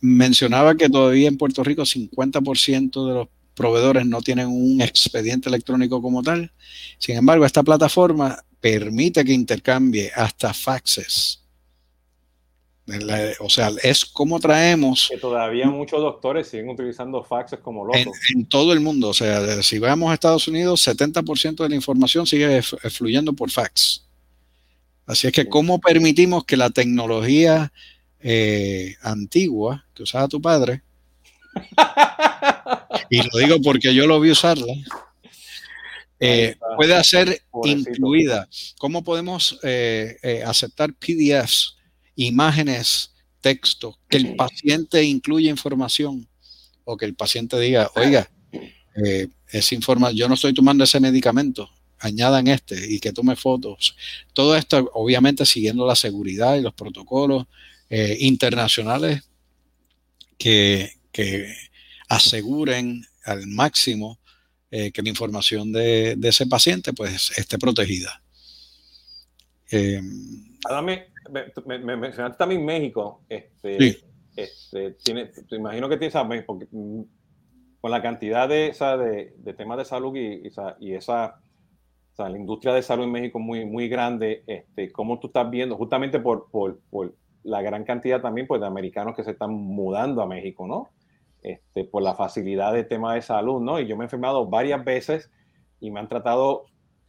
[0.00, 6.00] Mencionaba que todavía en Puerto Rico 50% de los proveedores no tienen un expediente electrónico
[6.00, 6.52] como tal.
[6.98, 11.42] Sin embargo, esta plataforma permite que intercambie hasta faxes.
[13.40, 15.08] O sea, es como traemos...
[15.10, 18.16] Que todavía muchos doctores siguen utilizando faxes como locos.
[18.34, 19.10] En, todo el mundo.
[19.10, 24.04] O sea, si vamos a Estados Unidos, 70% de la información sigue fluyendo por fax.
[25.06, 27.72] Así es que, ¿cómo permitimos que la tecnología
[28.20, 30.82] eh, antigua que usaba tu padre,
[33.10, 34.72] y lo digo porque yo lo vi usarla,
[36.20, 38.48] eh, puede ser incluida.
[38.78, 41.76] ¿Cómo podemos eh, eh, aceptar PDFs,
[42.26, 46.28] imágenes, texto, que el paciente incluya información
[46.84, 48.30] o que el paciente diga, oiga,
[49.50, 53.96] esa información, yo no estoy tomando ese medicamento, añadan este y que tome fotos.
[54.32, 57.46] Todo esto, obviamente, siguiendo la seguridad y los protocolos
[58.18, 59.22] internacionales
[60.36, 61.54] que, que
[62.08, 64.18] aseguren al máximo
[64.70, 68.22] eh, que la información de, ese paciente pues esté protegida.
[69.70, 70.02] Eh,
[71.30, 73.22] me, mencionaste también México.
[73.28, 73.98] Este,
[74.36, 77.02] este, tiene, te imagino que tienes, porque mm,
[77.80, 81.40] con la cantidad de, esa, de, temas de salud y, esa, y esa,
[82.16, 86.18] la industria de salud en México muy, muy grande, este, ¿cómo tú estás viendo, justamente
[86.18, 90.26] por, por, por la gran cantidad también pues, de americanos que se están mudando a
[90.26, 90.88] México, ¿no?
[91.42, 93.80] Este, por la facilidad de tema de salud, ¿no?
[93.80, 95.30] Y yo me he enfermado varias veces
[95.80, 96.66] y me han tratado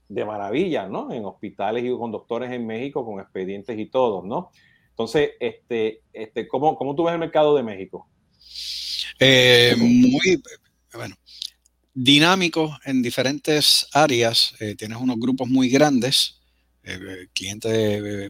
[0.09, 1.13] de maravilla, ¿no?
[1.13, 4.51] En hospitales y con doctores en México, con expedientes y todo, ¿no?
[4.89, 8.09] Entonces, este, este, ¿cómo, ¿cómo tú ves el mercado de México?
[9.19, 10.41] Eh, muy,
[10.93, 11.15] bueno,
[11.93, 14.55] dinámico en diferentes áreas.
[14.59, 16.41] Eh, tienes unos grupos muy grandes.
[16.83, 18.29] El eh, cliente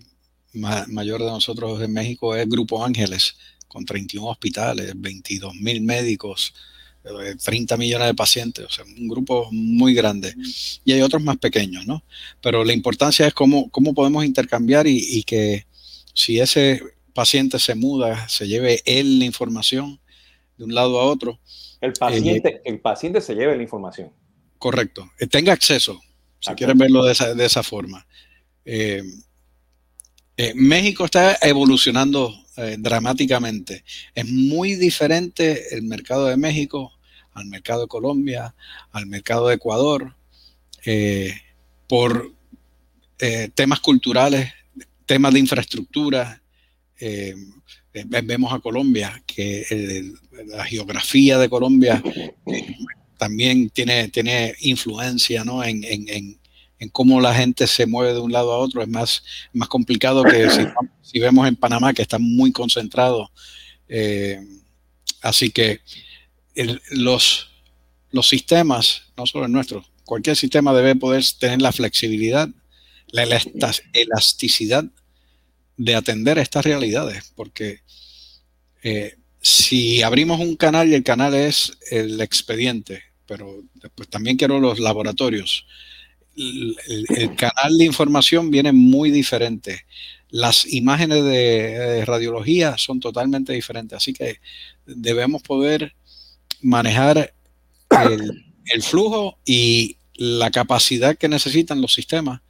[0.53, 3.37] mayor de nosotros en México es Grupo Ángeles,
[3.67, 6.53] con 31 hospitales, 22 mil médicos,
[7.01, 10.33] 30 eh, millones de pacientes, o sea, un grupo muy grande.
[10.83, 12.03] Y hay otros más pequeños, ¿no?
[12.41, 15.65] Pero la importancia es cómo, cómo podemos intercambiar y, que
[16.13, 16.81] si ese
[17.13, 19.99] paciente se muda, se lleve él la información
[20.57, 21.39] de un lado a otro.
[21.81, 24.11] El paciente, eh, el paciente se lleve la información.
[24.57, 25.09] Correcto.
[25.19, 25.99] Eh, tenga acceso,
[26.39, 28.05] si quieren verlo de esa, de esa forma.
[30.55, 33.83] México está evolucionando eh, dramáticamente.
[34.15, 36.93] Es muy diferente el mercado de México
[37.33, 38.55] al mercado de Colombia,
[38.91, 40.15] al mercado de Ecuador,
[40.85, 41.33] eh,
[41.87, 42.33] por
[43.19, 44.51] eh, temas culturales,
[45.05, 46.41] temas de infraestructura.
[48.05, 50.13] vemos a Colombia, que
[50.47, 52.01] la geografía de Colombia
[53.17, 55.63] también tiene, tiene influencia ¿no?
[55.63, 56.38] en
[56.87, 58.81] cómo la gente se mueve de un lado a otro.
[58.81, 60.47] Es más, más complicado que
[61.01, 63.29] si, vemos en Panamá, que está muy concentrado.
[63.89, 64.39] Eh,
[65.21, 65.81] así que
[66.91, 67.49] los,
[68.11, 72.49] los sistemas, no solo el nuestro, cualquier sistema debe poder tener la flexibilidad,
[73.11, 73.23] la
[73.93, 74.85] elasticidad
[75.77, 77.81] de atender estas realidades, porque
[78.83, 84.59] eh, si abrimos un canal y el canal es el expediente, pero después también quiero
[84.59, 85.65] los laboratorios,
[86.35, 89.85] el, canal de información viene muy diferente.
[90.29, 94.39] Las imágenes de, radiología son totalmente diferentes, así que
[94.85, 95.95] debemos poder
[96.61, 97.33] manejar
[97.89, 102.41] el, flujo y la capacidad que necesitan los sistemas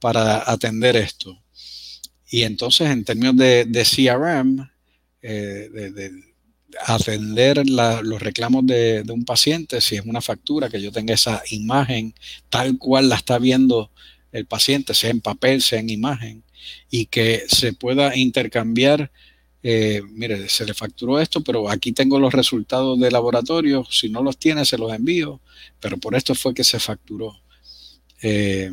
[0.00, 1.38] para atender esto.
[2.30, 4.70] Y entonces, en términos de, CRM,
[5.22, 5.68] eh,
[6.86, 12.14] atender los reclamos de, un paciente, si es una factura, que yo tenga esa imagen
[12.50, 13.90] tal cual la está viendo
[14.32, 16.42] el paciente, sea en papel, sea en imagen,
[16.90, 19.10] y que se pueda intercambiar.
[19.62, 23.84] Eh, mire, se le facturó esto, pero aquí tengo los resultados de laboratorio.
[23.90, 25.40] Si no los tiene, se los envío,
[25.80, 27.40] pero por esto fue que se facturó.
[28.22, 28.70] Eh,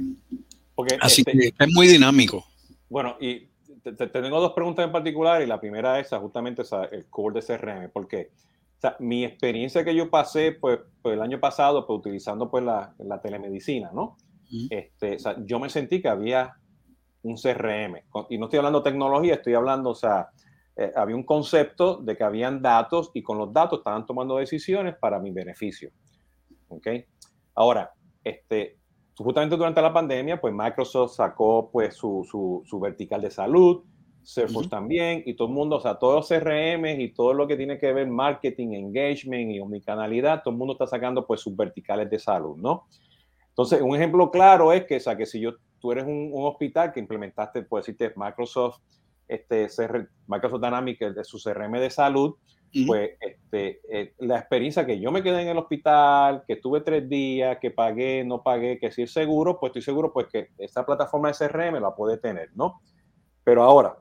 [0.99, 2.45] así este que es muy dinámico.
[2.89, 3.47] Bueno, y
[3.93, 7.89] te, tengo dos preguntas en particular y la primera es justamente el core de CRM,
[7.91, 8.31] porque
[8.99, 13.21] mi experiencia que yo pasé pues, pues, el año pasado pues, utilizando pues la, la
[13.21, 14.17] telemedicina, ¿no?
[14.69, 16.53] este, yo me sentí que había
[17.23, 20.29] un CRM, y no estoy hablando de tecnología, estoy hablando, o sea,
[20.75, 24.95] eh, había un concepto de que habían datos y con los datos estaban tomando decisiones
[24.97, 25.89] para mi beneficio.
[26.67, 26.87] ¿Ok?
[27.55, 27.93] Ahora,
[28.23, 28.77] este,
[29.23, 33.83] justamente durante la pandemia, pues Microsoft sacó pues su, su, su vertical de salud,
[34.23, 37.55] Salesforce también, y todo el mundo, o sea, todos los CRM y todo lo que
[37.55, 42.09] tiene que ver marketing, engagement y omnicanalidad, todo el mundo está sacando pues sus verticales
[42.09, 42.87] de salud, ¿no?
[43.49, 46.45] Entonces, un ejemplo claro es que, o sea, que si yo, tú eres un, un
[46.45, 48.79] hospital que implementaste, pues decirte, Microsoft,
[49.27, 49.67] este,
[50.27, 52.35] Microsoft Dynamics, de su CRM de salud,
[52.83, 57.07] pues este, eh, la experiencia que yo me quedé en el hospital, que estuve tres
[57.07, 61.31] días, que pagué, no pagué, que si seguro, pues estoy seguro pues que esta plataforma
[61.31, 62.81] de CRM la puede tener, ¿no?
[63.45, 63.97] Pero ahora,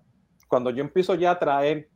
[0.48, 1.88] cuando yo empiezo ya a traer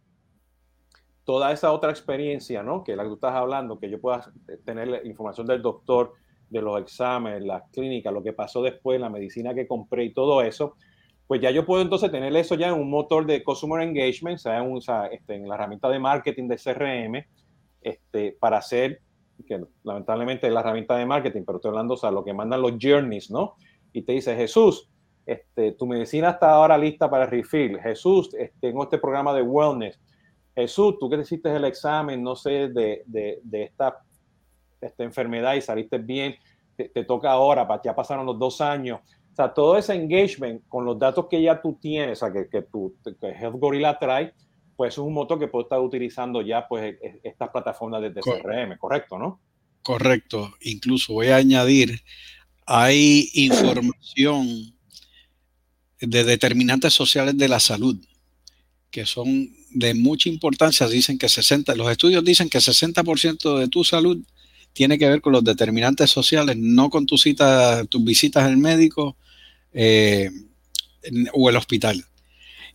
[1.25, 2.85] toda esa otra experiencia, ¿no?
[2.85, 4.33] Que la que tú estás hablando, que yo pueda
[4.65, 6.13] tener la información del doctor,
[6.49, 10.43] de los exámenes, las clínicas, lo que pasó después, la medicina que compré y todo
[10.43, 10.77] eso,
[11.29, 14.59] pues ya yo puedo entonces tener eso ya en un motor de Customer Engagement, sea,
[14.59, 14.75] en,
[15.13, 17.27] este, en la herramienta de marketing de CRM,
[17.83, 19.03] este, para hacer,
[19.47, 22.63] que lamentablemente es la herramienta de marketing, pero estoy hablando, o sea, lo que mandan
[22.63, 23.57] los journeys, ¿no?
[23.93, 24.89] Y te dice, Jesús,
[25.27, 27.79] este, tu medicina está ahora lista para refill.
[27.79, 30.01] Jesús, este, tengo este programa de wellness.
[30.57, 34.03] Jesús, tú que te hiciste el examen, no sé, de, de, esta,
[34.97, 36.37] enfermedad y saliste bien,
[36.75, 39.01] te, te toca ahora, ya pasaron los dos años
[39.39, 42.63] sea, todo ese engagement con los datos que ya tú tienes, o sea, que, que,
[42.63, 44.33] tu, que Health Gorilla trae,
[44.77, 48.13] pues es un motor que puede estar utilizando ya pues e, e, estas plataformas de,
[48.21, 49.41] CRM, ¿correcto, no?
[49.83, 50.53] Correcto.
[50.63, 52.01] Incluso voy a añadir,
[52.67, 54.75] hay información
[56.01, 57.97] de determinantes sociales de la salud
[58.91, 60.89] que son de mucha importancia.
[60.89, 64.19] Dicen que 60, los estudios dicen que 60% de tu salud
[64.73, 69.17] tiene que ver con los determinantes sociales, no con tus citas, tus visitas al médico,
[69.73, 70.31] eh,
[71.33, 72.05] o el hospital.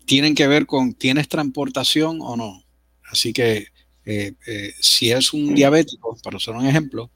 [0.06, 2.63] Tienen que ver con, ¿tienes transportación o no?
[3.10, 3.67] Así que
[4.06, 7.10] eh, eh, si es un diabético, para usar un ejemplo,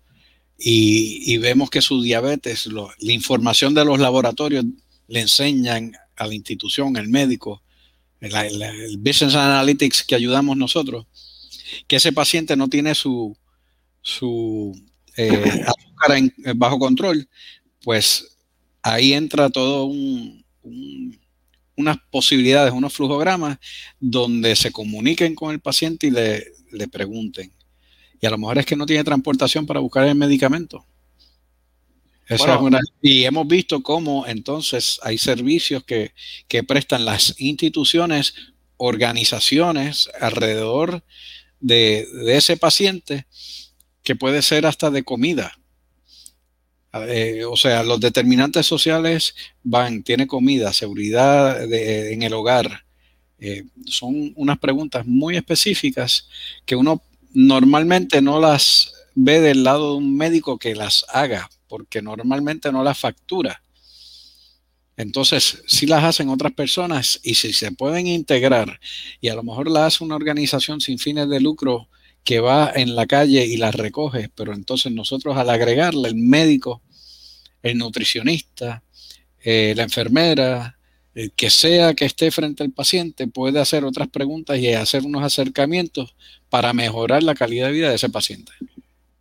[0.59, 4.65] y, vemos que su diabetes, la información de los laboratorios
[5.07, 7.61] le enseñan a la institución, el médico,
[8.21, 11.05] el Business Analytics que ayudamos nosotros,
[11.85, 13.37] que ese paciente no tiene su,
[14.01, 14.75] su
[15.15, 17.29] azúcar bajo control,
[17.83, 18.36] pues
[18.93, 20.45] ahí entra todo un,
[21.75, 23.57] unas posibilidades, unos flujogramas
[23.99, 27.53] donde se comuniquen con el paciente y le, pregunten.
[28.19, 30.85] Y a lo mejor es que no tiene transportación para buscar el medicamento.
[33.01, 36.13] y hemos visto cómo entonces hay servicios que,
[36.67, 38.33] prestan las instituciones,
[38.77, 41.03] organizaciones alrededor
[41.59, 43.27] de, de, ese paciente,
[44.03, 45.57] que puede ser hasta de comida.
[47.07, 52.85] Eh, o sea, los determinantes sociales van, tiene comida, seguridad en el hogar.
[53.39, 56.27] Eh, son unas preguntas muy específicas
[56.65, 62.01] que uno normalmente no las ve del lado de un médico que las haga, porque
[62.01, 63.61] normalmente no las factura.
[64.95, 68.79] Entonces, si las hacen otras personas y si se pueden integrar
[69.21, 71.87] y a lo mejor las hace una organización sin fines de lucro
[72.23, 76.81] que va en la calle y las recoge, pero entonces nosotros al agregarle el médico
[77.61, 78.83] el nutricionista,
[79.43, 80.77] eh, la enfermera,
[81.13, 85.23] el que sea que esté frente al paciente, puede hacer otras preguntas y hacer unos
[85.23, 86.15] acercamientos
[86.49, 88.51] para mejorar la calidad de vida de ese paciente.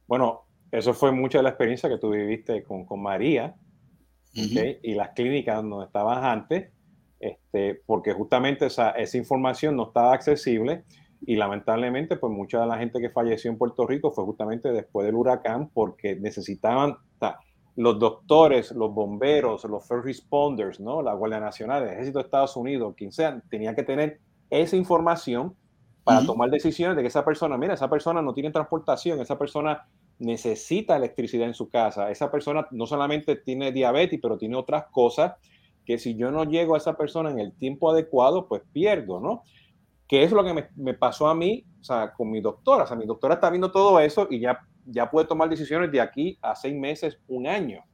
[0.06, 3.54] Bueno, eso fue mucha de la experiencia que tú viviste con, María
[4.34, 6.70] y las clínicas donde estabas antes,
[7.18, 10.84] este, porque justamente esa, esa información no estaba accesible
[11.24, 15.06] y lamentablemente pues mucha de la gente que falleció en Puerto Rico fue justamente después
[15.06, 16.96] del huracán porque necesitaban,
[17.76, 21.02] los doctores, los bomberos, los first responders, ¿no?
[21.02, 25.54] La Guardia Nacional, el Ejército de Estados Unidos, quien sea, tenía que tener esa información
[26.02, 29.88] para tomar decisiones de que esa persona, mira, esa persona no tiene transportación, esa persona
[30.20, 35.34] necesita electricidad en su casa, esa persona no solamente tiene diabetes, pero tiene otras cosas
[35.84, 39.42] que si yo no llego a esa persona en el tiempo adecuado, pues pierdo, ¿no?
[40.08, 42.84] Que es lo que me, me, pasó a mí, o sea, con mi doctora.
[42.84, 46.00] O sea, mi doctora está viendo todo eso y ya, ya puede tomar decisiones de
[46.00, 47.84] aquí a seis meses, un año.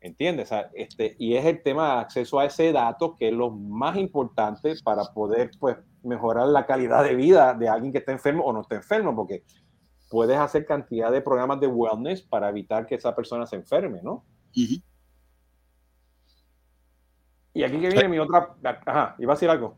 [0.00, 0.46] ¿Entiendes?
[0.46, 3.50] O sea, este, y es el tema de acceso a ese dato que es lo
[3.50, 8.44] más importante para poder pues, mejorar la calidad de vida de alguien que está enfermo
[8.44, 9.42] o no está enfermo, porque
[10.08, 14.24] puedes hacer cantidad de programas de wellness para evitar que esa persona se enferme, ¿no?
[17.54, 18.54] Y aquí que viene mi otra.
[18.86, 19.76] Ajá, iba a decir algo.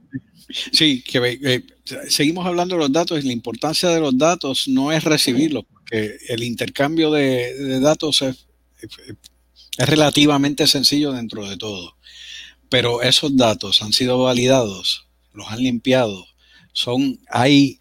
[0.50, 1.64] Sí, que eh,
[2.09, 6.42] seguimos hablando de los datos y la importancia de los datos no es recibirlos, el
[6.42, 8.46] intercambio de, datos es,
[9.79, 11.96] relativamente sencillo dentro de todo.
[12.68, 16.26] Pero esos datos han sido validados, los han limpiado,
[16.72, 17.81] son, hay,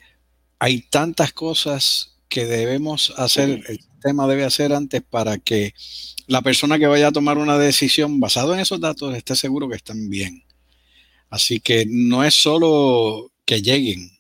[0.58, 5.74] hay tantas cosas que debemos hacer, el sistema debe hacer antes para que
[6.28, 9.76] la persona que vaya a tomar una decisión basado en esos datos esté seguro que
[9.76, 10.43] están bien.
[11.30, 14.12] Así que no es solo que lleguen.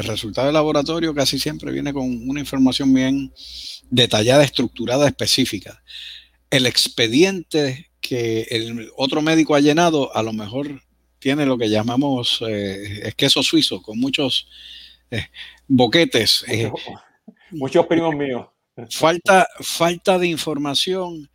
[0.00, 3.32] El resultado del laboratorio casi siempre viene con una información bien
[3.90, 5.82] detallada, estructurada, específica.
[6.50, 10.82] El expediente que el otro médico ha llenado a lo mejor
[11.18, 14.48] tiene lo que llamamos eh, queso suizo, con muchos
[15.10, 15.26] eh,
[15.68, 16.44] boquetes.
[16.48, 16.72] Eh,
[17.50, 18.46] muchos primos míos
[18.88, 21.28] falta, falta de información.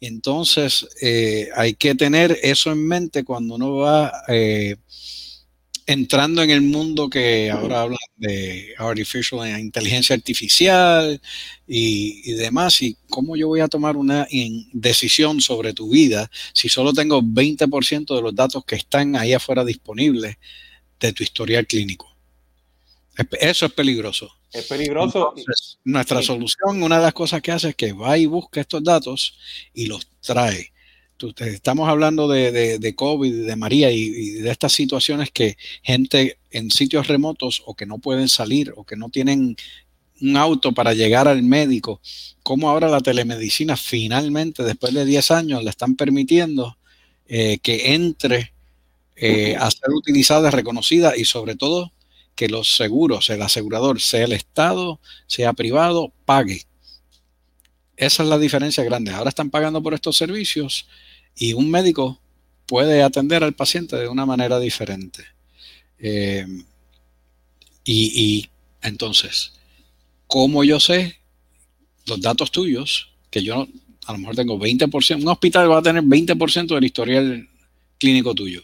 [0.00, 4.12] Entonces, eh, hay que tener eso en mente cuando uno va
[5.86, 11.20] entrando en el mundo que ahora habla de artificial, inteligencia artificial
[11.66, 14.26] y, y, demás, y cómo yo voy a tomar una
[14.72, 19.64] decisión sobre tu vida si solo tengo 20% de los datos que están ahí afuera
[19.64, 20.36] disponibles
[21.00, 22.12] de tu historial clínico.
[23.40, 24.30] Eso es peligroso.
[24.52, 25.34] Es peligroso.
[25.84, 29.38] nuestra solución, una de las cosas que hace es que va y busca estos datos
[29.74, 30.71] y los trae.
[31.38, 37.08] Estamos hablando de, de, COVID, de María y, de estas situaciones que gente en sitios
[37.08, 39.56] remotos o que no pueden salir o que no tienen
[40.20, 42.00] un auto para llegar al médico,
[42.42, 46.76] como ahora la telemedicina finalmente, después de 10 años, le están permitiendo
[47.26, 48.52] eh, que entre
[49.16, 51.92] eh, a ser utilizada, reconocida y sobre todo
[52.34, 56.62] que los seguros, el asegurador, sea el Estado, sea privado, pague.
[57.96, 59.12] Esa es la diferencia grande.
[59.12, 60.88] Ahora están pagando por estos servicios
[61.36, 62.20] y un médico
[62.66, 65.24] puede atender al paciente de una manera diferente.
[65.98, 66.46] Eh,
[67.84, 68.48] y,
[68.80, 69.52] entonces,
[70.26, 71.18] ¿cómo yo sé
[72.06, 73.10] los datos tuyos?
[73.30, 73.68] Que yo
[74.06, 77.48] a lo mejor tengo 20%, un hospital va a tener 20% del historial
[77.98, 78.62] clínico tuyo.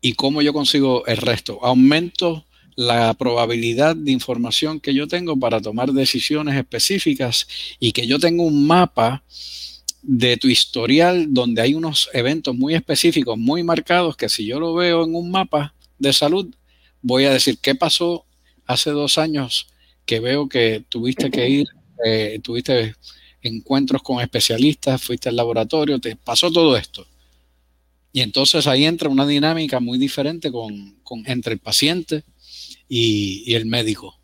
[0.00, 1.58] ¿Y cómo yo consigo el resto?
[1.64, 2.44] Aumento
[2.76, 7.48] la probabilidad de información que yo tengo para tomar decisiones específicas
[7.80, 9.24] y que yo tengo un mapa
[10.08, 14.72] de tu historial donde hay unos eventos muy específicos, muy marcados, que si yo lo
[14.74, 16.54] veo en un mapa de salud,
[17.02, 18.24] voy a decir qué pasó
[18.66, 19.68] hace dos años
[20.04, 21.66] que veo que tuviste que ir,
[22.04, 22.94] eh, tuviste
[23.42, 27.06] encuentros con especialistas, fuiste al laboratorio, te pasó todo esto.
[28.12, 32.22] Y entonces ahí entra una dinámica muy diferente con, entre el paciente
[32.88, 34.16] y, el médico.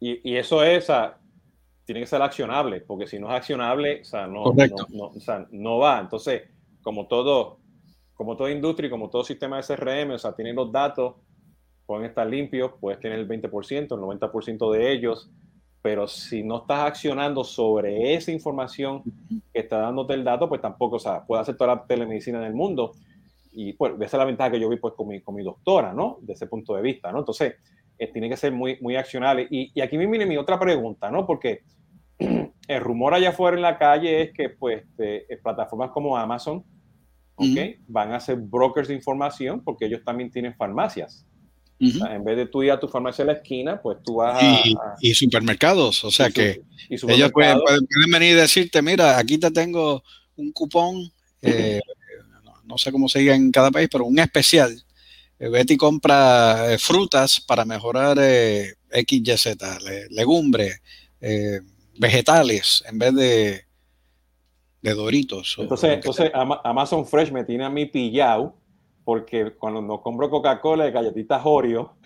[0.00, 0.86] Y, eso es,
[1.90, 4.44] tiene que ser accionable, porque si no es accionable, o sea, no,
[5.50, 5.98] no, va.
[5.98, 6.42] Entonces,
[6.82, 7.58] como todo,
[8.14, 11.16] como toda industria y como todo sistema de CRM, o sea, tienen los datos,
[11.86, 15.32] pueden estar limpios, puedes tener el 20%, el 90% de ellos,
[15.82, 19.02] pero si no estás accionando sobre esa información
[19.52, 22.44] que está dándote el dato, pues tampoco, o sea, puede hacer toda la telemedicina en
[22.44, 22.92] el mundo.
[23.50, 25.92] Y pues esa es la ventaja que yo vi pues con mi, con mi doctora,
[25.92, 26.18] ¿no?
[26.20, 27.18] De ese punto de vista, ¿no?
[27.18, 27.56] Entonces,
[27.98, 29.48] eh, tiene que ser muy, muy accionable.
[29.50, 31.26] Y, y aquí me viene mi otra pregunta, ¿no?
[31.26, 31.64] Porque
[32.68, 36.64] el rumor allá afuera en la calle es que pues eh, plataformas como Amazon.
[37.88, 41.24] Van a ser brokers de información porque ellos también tienen farmacias
[41.80, 44.62] en vez de tú ir a tu farmacia en la esquina, pues tú vas a...
[45.00, 47.58] Y, supermercados, o sea que ellos pueden,
[48.12, 50.02] venir y decirte, mira, aquí te tengo
[50.36, 51.80] un cupón, eh,
[52.64, 54.84] no, sé cómo se diga en cada país, pero un especial.
[55.38, 59.56] Eh, vete y compra eh, frutas para mejorar eh, XYZ,
[60.10, 60.82] legumbres,
[61.98, 63.64] vegetales, en vez de,
[64.82, 65.56] de Doritos.
[65.58, 68.56] Entonces, entonces Amazon Fresh me tiene a mí pillado
[69.04, 71.96] porque cuando no compro Coca-Cola y galletitas Oreo,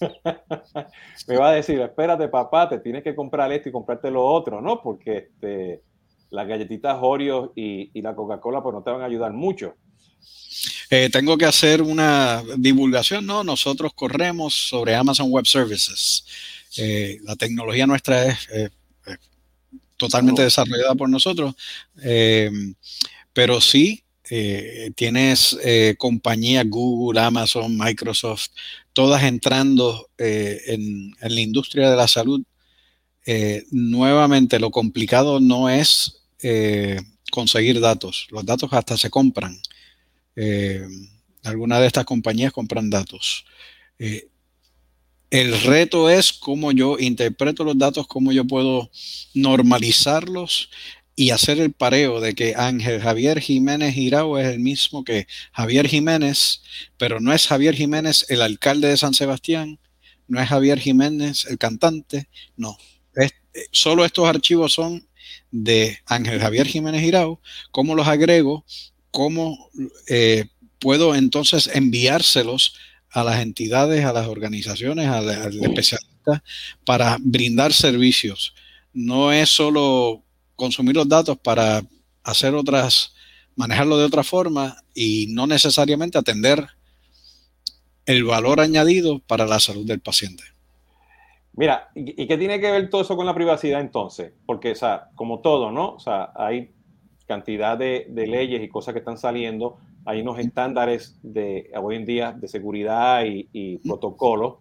[1.28, 4.60] me va a decir, espérate papá, te tienes que comprar esto y comprarte lo otro,
[4.60, 4.80] ¿no?
[4.82, 5.82] Porque este,
[6.30, 9.74] las galletitas Oreo y, la Coca-Cola pues no te van a ayudar mucho.
[10.90, 13.42] Eh, tengo que hacer una divulgación, ¿no?
[13.42, 16.24] Nosotros corremos sobre Amazon Web Services.
[16.76, 18.48] Eh, la tecnología nuestra es
[20.02, 21.54] totalmente desarrollada por nosotros,
[22.02, 22.50] eh,
[23.32, 28.48] pero sí eh, tienes eh, compañías Google, Amazon, Microsoft,
[28.92, 32.42] todas entrando en, la industria de la salud.
[33.70, 36.22] nuevamente, lo complicado no es
[37.30, 38.26] conseguir datos.
[38.30, 39.56] Los datos hasta se compran.
[41.44, 43.44] algunas de estas compañías compran datos.
[45.32, 48.90] El reto es cómo yo interpreto los datos, cómo yo puedo
[49.32, 50.68] normalizarlos
[51.16, 55.88] y hacer el pareo de que Ángel Javier Jiménez Girao es el mismo que Javier
[55.88, 56.60] Jiménez,
[56.98, 59.78] pero no es Javier Jiménez el alcalde de San Sebastián,
[60.28, 62.28] no es Javier Jiménez el cantante,
[62.58, 62.76] no.
[63.14, 63.32] Es,
[63.70, 65.08] solo estos archivos son
[65.50, 68.66] de Ángel Javier Jiménez Girao, cómo los agrego,
[69.10, 69.70] cómo
[70.08, 70.44] eh,
[70.78, 72.74] puedo entonces enviárselos
[73.12, 76.42] a las entidades, a las organizaciones, al, al especialista
[76.84, 78.54] para brindar servicios.
[78.92, 80.22] No es solo
[80.56, 81.82] consumir los datos para
[82.22, 83.14] hacer otras,
[83.56, 86.66] manejarlo de otra forma y no necesariamente atender
[88.06, 90.44] el valor añadido para la salud del paciente.
[91.54, 94.32] Mira, ¿y qué tiene que ver todo eso con la privacidad entonces?
[94.46, 95.94] Porque, o sea, como todo, ¿no?
[95.94, 96.70] O sea, hay
[97.26, 102.32] cantidad de, leyes y cosas que están saliendo, hay unos estándares de hoy en día
[102.32, 104.56] de seguridad y, y protocolos,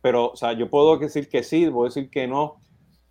[0.00, 2.56] pero, o sea, yo puedo decir que sí, puedo decir que no,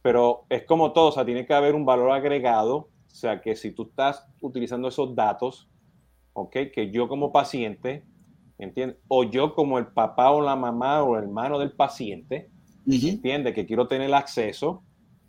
[0.02, 3.56] pero es como todo, o sea, tiene que haber un valor agregado, o sea, que
[3.56, 5.70] si tú estás utilizando esos datos,
[6.34, 6.56] ¿ok?
[6.74, 8.04] Que yo como paciente,
[8.58, 8.98] ¿entiendes?
[9.08, 12.50] O yo como el papá o la mamá o el hermano del paciente,
[12.86, 13.54] ¿entiende?
[13.54, 14.84] Que quiero tener acceso,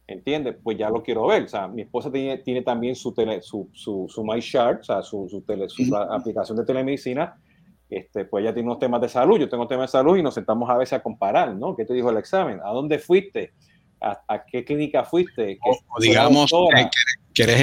[0.09, 0.57] ¿entiendes?
[0.63, 3.69] Pues ya lo quiero ver, o sea, mi esposa tiene, tiene también su, tele, su,
[3.73, 7.41] su, su MyChart, o sea, su, su, tele, su aplicación de telemedicina,
[7.89, 10.35] este, pues ella tiene unos temas de salud, yo tengo temas de salud y nos
[10.35, 11.77] sentamos a veces a comparar, ¿no?
[11.77, 12.59] ¿Qué te dijo el examen?
[12.65, 13.53] ¿A dónde fuiste?
[14.01, 15.59] a, qué clínica fuiste.
[15.63, 16.51] O, digamos
[17.35, 17.61] que, eres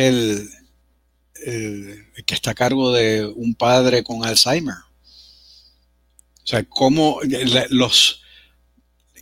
[1.46, 4.76] el, que está a cargo de un padre con Alzheimer.
[4.76, 7.20] O sea, cómo
[7.70, 8.22] los...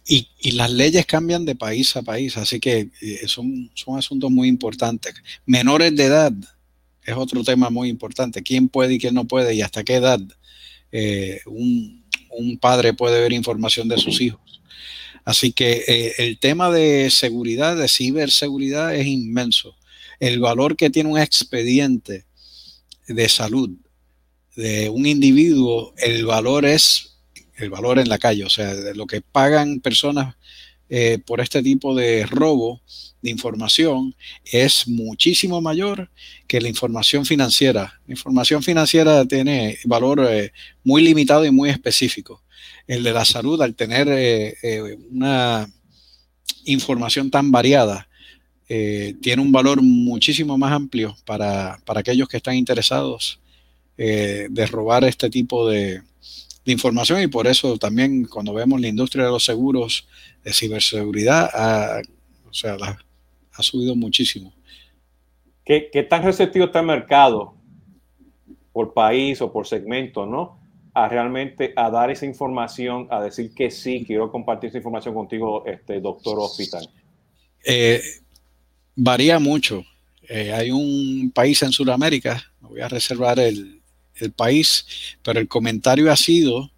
[0.05, 4.47] Y, las leyes cambian de país a país, así que eh, son, son asuntos muy
[4.47, 5.13] importantes.
[5.45, 6.33] Menores de edad
[7.05, 8.43] es otro tema muy importante.
[8.43, 10.19] ¿Quién puede y quién no puede y hasta qué edad
[10.91, 14.61] eh, un, un padre puede ver información de sus hijos?
[15.25, 19.75] Así que eh, el tema de seguridad, de ciberseguridad es inmenso.
[20.19, 22.25] El valor que tiene un expediente
[23.07, 23.69] de salud
[24.55, 27.12] de un individuo, el valor es
[27.63, 30.35] el valor en la calle, o sea, de lo que pagan personas
[30.95, 32.81] eh, por este tipo de robo
[33.21, 36.11] de información es muchísimo mayor
[36.45, 37.99] que la información financiera.
[38.05, 40.51] La información financiera tiene valor eh,
[40.83, 42.43] muy limitado y muy específico
[42.85, 44.55] el de la salud, al tener eh,
[45.09, 45.67] una
[46.65, 48.07] información tan variada,
[48.67, 53.39] tiene un valor muchísimo más amplio para, aquellos que están interesados
[53.95, 56.01] de robar este tipo de,
[56.65, 60.07] información y por eso también cuando vemos la industria de los seguros
[60.43, 62.01] de ciberseguridad, ha,
[62.49, 62.77] o sea,
[63.53, 64.53] ha subido muchísimo.
[65.65, 67.55] ¿Qué, ¿Qué, tan receptivo está el mercado
[68.71, 70.63] por país o por segmento, no?
[70.93, 75.65] a realmente a dar esa información, a decir que sí, quiero compartir esa información contigo,
[75.65, 76.87] este doctor hospital?
[77.65, 78.01] Eh,
[78.95, 79.83] varía mucho.
[80.29, 83.81] Eh, hay un país en Sudamérica, me voy a reservar el,
[84.35, 84.85] país,
[85.23, 86.71] pero el comentario ha sido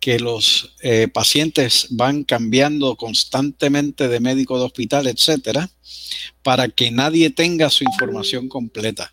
[0.00, 5.70] que los eh, pacientes van cambiando constantemente de médico de hospital, etcétera,
[6.42, 9.12] para que nadie tenga su información completa.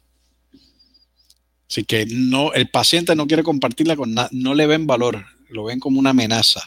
[1.69, 5.65] Así que no, el paciente no quiere compartirla con nadie, no le ven valor, lo
[5.65, 6.61] ven como una amenaza.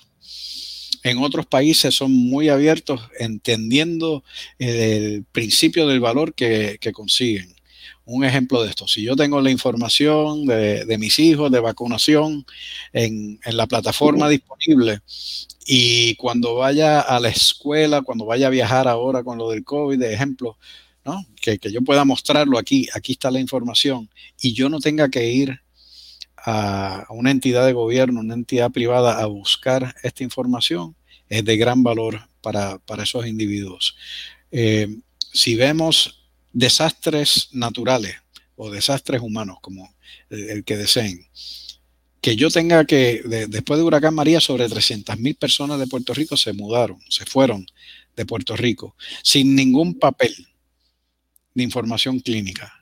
[1.02, 4.22] En otros países son muy abiertos, entendiendo
[4.58, 7.54] el principio del valor que, consiguen.
[8.12, 12.44] Un ejemplo de esto, si yo tengo la información de, mis hijos de vacunación
[12.92, 15.00] en, en la plataforma disponible
[15.64, 19.98] y cuando vaya a la escuela, cuando vaya a viajar ahora con lo del COVID,
[19.98, 20.58] de ejemplo,
[21.40, 25.60] que, yo pueda mostrarlo aquí, aquí está la información, y yo no tenga que ir
[26.36, 30.96] a una entidad de gobierno, una entidad privada a buscar esta información,
[31.28, 33.96] es de gran valor para, esos individuos.
[34.50, 34.88] Eh,
[35.32, 36.19] si vemos
[36.52, 38.16] desastres naturales
[38.56, 39.94] o desastres humanos, como
[40.28, 41.26] el, que deseen,
[42.20, 46.36] que yo tenga que, después de Huracán María, sobre 300 mil personas de Puerto Rico
[46.36, 47.66] se mudaron, se fueron
[48.16, 50.34] de Puerto Rico, sin ningún papel,
[51.54, 52.80] de información clínica.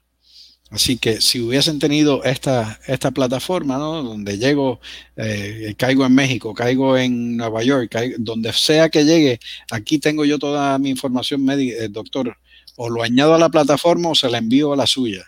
[0.70, 4.02] Así que si hubiesen tenido esta, esta plataforma, ¿no?
[4.02, 4.80] donde llego,
[5.16, 9.40] eh, caigo en México, caigo en Nueva York, donde sea que llegue,
[9.70, 12.36] aquí tengo yo toda mi información médica, eh, doctor,
[12.80, 15.26] o lo añado a la plataforma o se la envío a la suya.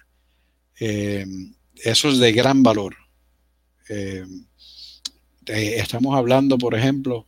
[0.79, 1.27] Eh,
[1.83, 2.97] eso es de gran valor.
[3.89, 4.25] Eh,
[5.47, 7.27] estamos hablando, por ejemplo,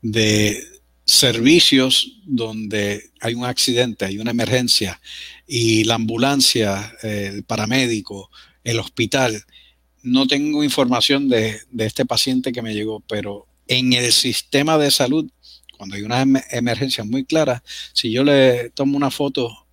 [0.00, 0.58] de
[1.04, 5.00] servicios donde hay un accidente, hay una emergencia
[5.46, 8.30] y la ambulancia, el paramédico,
[8.64, 9.44] el hospital,
[10.02, 15.30] no tengo información de, este paciente que me llegó, pero en el sistema de salud,
[15.82, 16.22] cuando hay una
[16.52, 17.60] emergencia muy clara,
[17.92, 19.66] si yo le tomo una foto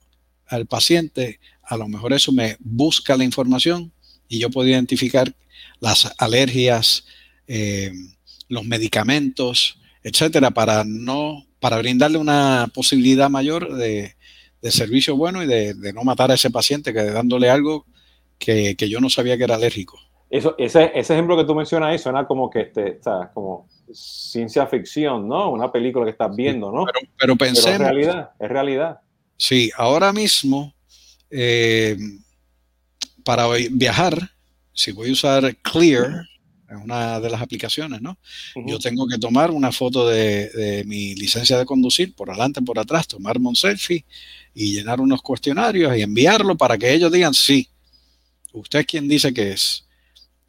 [0.47, 3.91] al paciente, a lo mejor eso me busca la información
[4.27, 5.35] y yo puedo identificar
[5.79, 7.05] las alergias,
[7.45, 7.93] eh,
[8.47, 14.15] los medicamentos, etcétera, para no, para brindarle una posibilidad mayor de,
[14.63, 17.85] servicio bueno y de, no matar a ese paciente que dándole algo
[18.39, 19.99] que, yo no sabía que era alérgico.
[20.29, 22.99] Eso, ese, ese ejemplo que tú mencionas ahí suena como que este,
[23.33, 25.51] como ciencia ficción, ¿no?
[25.51, 26.85] Una película que estás viendo, ¿no?
[26.85, 27.71] Pero, pero pensemos.
[27.71, 28.99] es realidad, es realidad.
[29.37, 30.73] Sí, ahora mismo,
[31.31, 31.97] eh,
[33.23, 34.31] para viajar,
[34.73, 36.25] si voy a usar Clear,
[36.69, 38.17] es una de las aplicaciones, ¿no?
[38.67, 43.07] Yo tengo que tomar una foto de, mi licencia de conducir por adelante, por atrás,
[43.07, 44.05] tomarme un selfie
[44.53, 47.67] y llenar unos cuestionarios y enviarlo para que ellos digan sí.
[48.53, 49.87] ¿Usted es quien dice que es?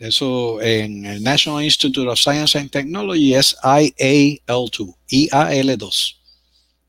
[0.00, 6.16] Eso en el National Institute of Science and Technology es IAL2, IAL2.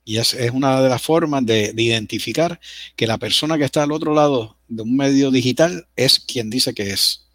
[0.05, 2.57] Y es, una de las formas de, de, identificar
[2.95, 6.73] que la persona que está al otro lado de un medio digital es quien dice
[6.73, 7.27] que es.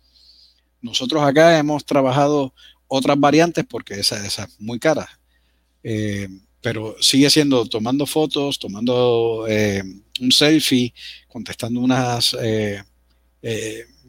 [0.81, 2.55] Nosotros acá hemos trabajado
[2.89, 5.07] otras variantes porque esa, es muy cara.
[5.83, 6.27] Eh,
[6.62, 9.83] pero sigue siendo tomando fotos, tomando eh,
[10.20, 10.95] un selfie,
[11.29, 12.83] contestando unas eh,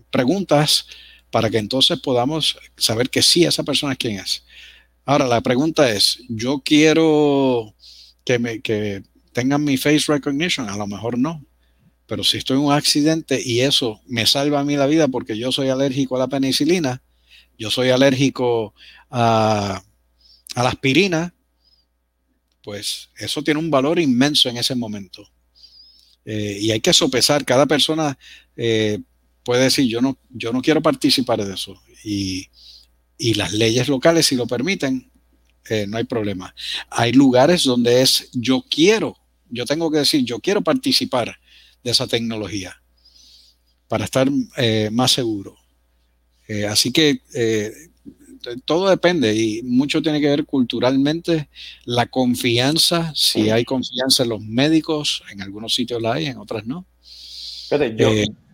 [0.09, 0.88] preguntas
[1.32, 4.43] para que entonces podamos saber que sí, esa persona es quien es.
[5.05, 7.73] Ahora, la pregunta es, yo quiero
[8.23, 9.03] que, me, que
[9.34, 11.45] tengan mi face recognition, a lo mejor no.
[12.07, 15.38] Pero si estoy en un accidente y eso me salva a mí la vida porque
[15.38, 17.03] yo soy alérgico a la penicilina,
[17.57, 18.73] yo soy alérgico
[19.09, 19.84] a,
[20.55, 21.34] la aspirina,
[22.63, 25.30] pues eso tiene un valor inmenso en ese momento.
[26.25, 28.17] Eh, y hay que sopesar, cada persona
[28.55, 28.99] eh,
[29.48, 31.82] puede decir, yo no, yo no quiero participar de eso.
[32.04, 32.50] Y,
[33.36, 35.10] las leyes locales, si lo permiten,
[35.70, 36.54] eh, no hay problema.
[36.89, 39.18] Hay lugares donde es, yo quiero,
[39.50, 41.39] yo tengo que decir, yo quiero participar
[41.82, 42.76] de esa tecnología
[43.88, 45.56] para estar eh, más seguro.
[46.50, 47.22] Eh, así que
[48.66, 51.50] todo depende y mucho tiene que ver culturalmente
[51.86, 56.66] la confianza, si hay confianza en los médicos, en algunos sitios la hay, en otras
[56.66, 56.86] no.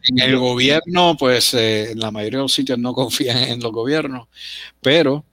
[0.07, 4.27] En el gobierno, pues en la mayoría de los sitios no confían en los gobiernos,
[4.81, 5.25] pero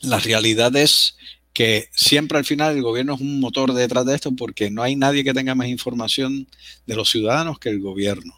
[0.00, 1.16] la realidad es
[1.52, 4.94] que siempre al final el gobierno es un motor detrás de esto porque no hay
[4.94, 6.46] nadie que tenga más información
[6.86, 8.32] de los ciudadanos que el gobierno.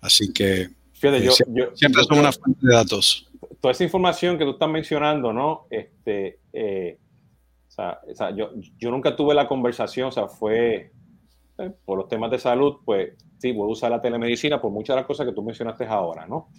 [0.00, 0.68] Así que
[1.02, 1.30] eh,
[1.74, 3.26] siempre, son una fuente de datos.
[3.60, 5.66] Toda esa información que tú estás mencionando, ¿no?
[5.70, 6.98] Este, eh,
[7.68, 10.92] o sea, yo, yo, nunca tuve la conversación, o sea, fue
[11.58, 14.94] eh, por los temas de salud, pues sí, voy a usar la telemedicina por muchas
[14.94, 16.50] de las cosas que tú mencionaste ahora, ¿no?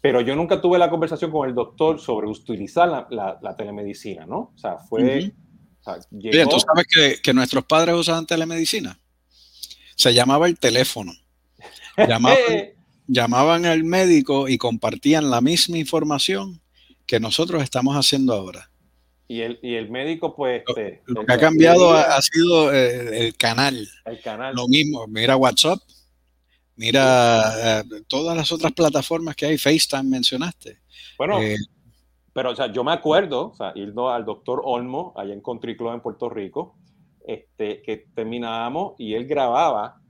[0.00, 4.52] Pero yo nunca tuve la conversación con el doctor sobre utilizar la, telemedicina, ¿no?
[4.54, 5.32] O sea, fue...
[5.82, 8.98] ¿tú sabes que, nuestros padres usaban telemedicina?
[9.96, 11.12] Se llamaba el teléfono.
[13.10, 16.60] Llamaban, al médico y compartían la misma información
[17.06, 18.70] que nosotros estamos haciendo ahora.
[19.28, 20.62] Y el, y el médico, pues...
[20.66, 23.86] Lo, este, que ha cambiado ha, sido eh, el canal.
[24.06, 24.54] El canal.
[24.54, 25.78] Lo mismo, mira WhatsApp,
[26.78, 30.78] Mira, eh, todas las otras plataformas que hay, FaceTime mencionaste.
[31.18, 31.56] Bueno, eh,
[32.32, 35.76] pero o sea, yo me acuerdo, o sea, ir al doctor Olmo, allá en Country
[35.76, 36.76] Club en Puerto Rico,
[37.26, 40.00] este, que terminábamos y él grababa,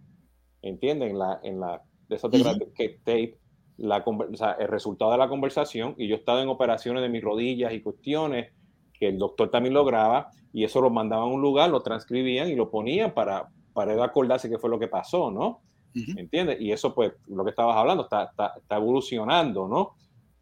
[0.61, 1.12] ¿entienden?
[1.12, 2.31] En la, en la, de esos
[2.75, 3.39] que tape,
[3.79, 7.23] la, o sea, el resultado de la conversación y yo estaba en operaciones de mis
[7.23, 8.53] rodillas y cuestiones
[8.99, 12.49] que el doctor también lo graba y eso lo mandaban a un lugar, lo transcribían
[12.49, 15.61] y lo ponían para, para acordarse qué fue lo que pasó, ¿no?
[15.94, 16.61] ¿Me entiendes?
[16.61, 19.96] Y eso, pues, lo que estabas hablando, está, está, evolucionando, ¿no?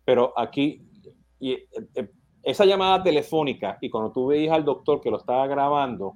[0.04, 0.82] Pero aquí,
[1.38, 2.10] y, eh, eh,
[2.42, 6.14] esa llamada telefónica y cuando tú veías al doctor que lo estaba grabando,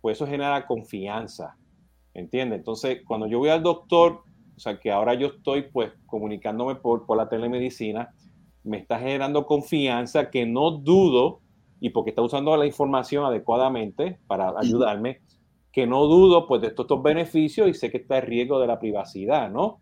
[0.00, 1.56] pues eso genera confianza,
[2.12, 2.58] ¿entiendes?
[2.58, 4.22] Entonces, cuando yo voy al doctor,
[4.56, 8.12] o sea, que ahora yo estoy, pues, comunicándome por, por la telemedicina,
[8.64, 11.40] me está generando confianza que no dudo,
[11.82, 15.20] y porque está usando la información adecuadamente para ayudarme,
[15.72, 18.78] que no dudo pues de estos, beneficios y sé que está el riesgo de la
[18.78, 19.80] privacidad, ¿no?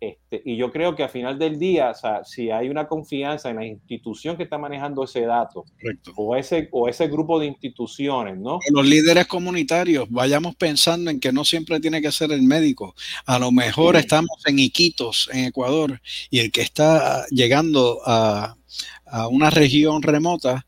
[0.00, 3.50] este, y yo creo que al final del día, o sea, si hay una confianza
[3.50, 5.64] en la institución que está manejando ese dato,
[6.16, 8.58] o ese, o ese grupo de instituciones, ¿no?
[8.72, 12.96] Los líderes comunitarios, vayamos pensando en que no siempre tiene que ser el médico.
[13.26, 18.56] A lo mejor estamos en Iquitos, en Ecuador, y el que está llegando a,
[19.06, 20.64] a una región remota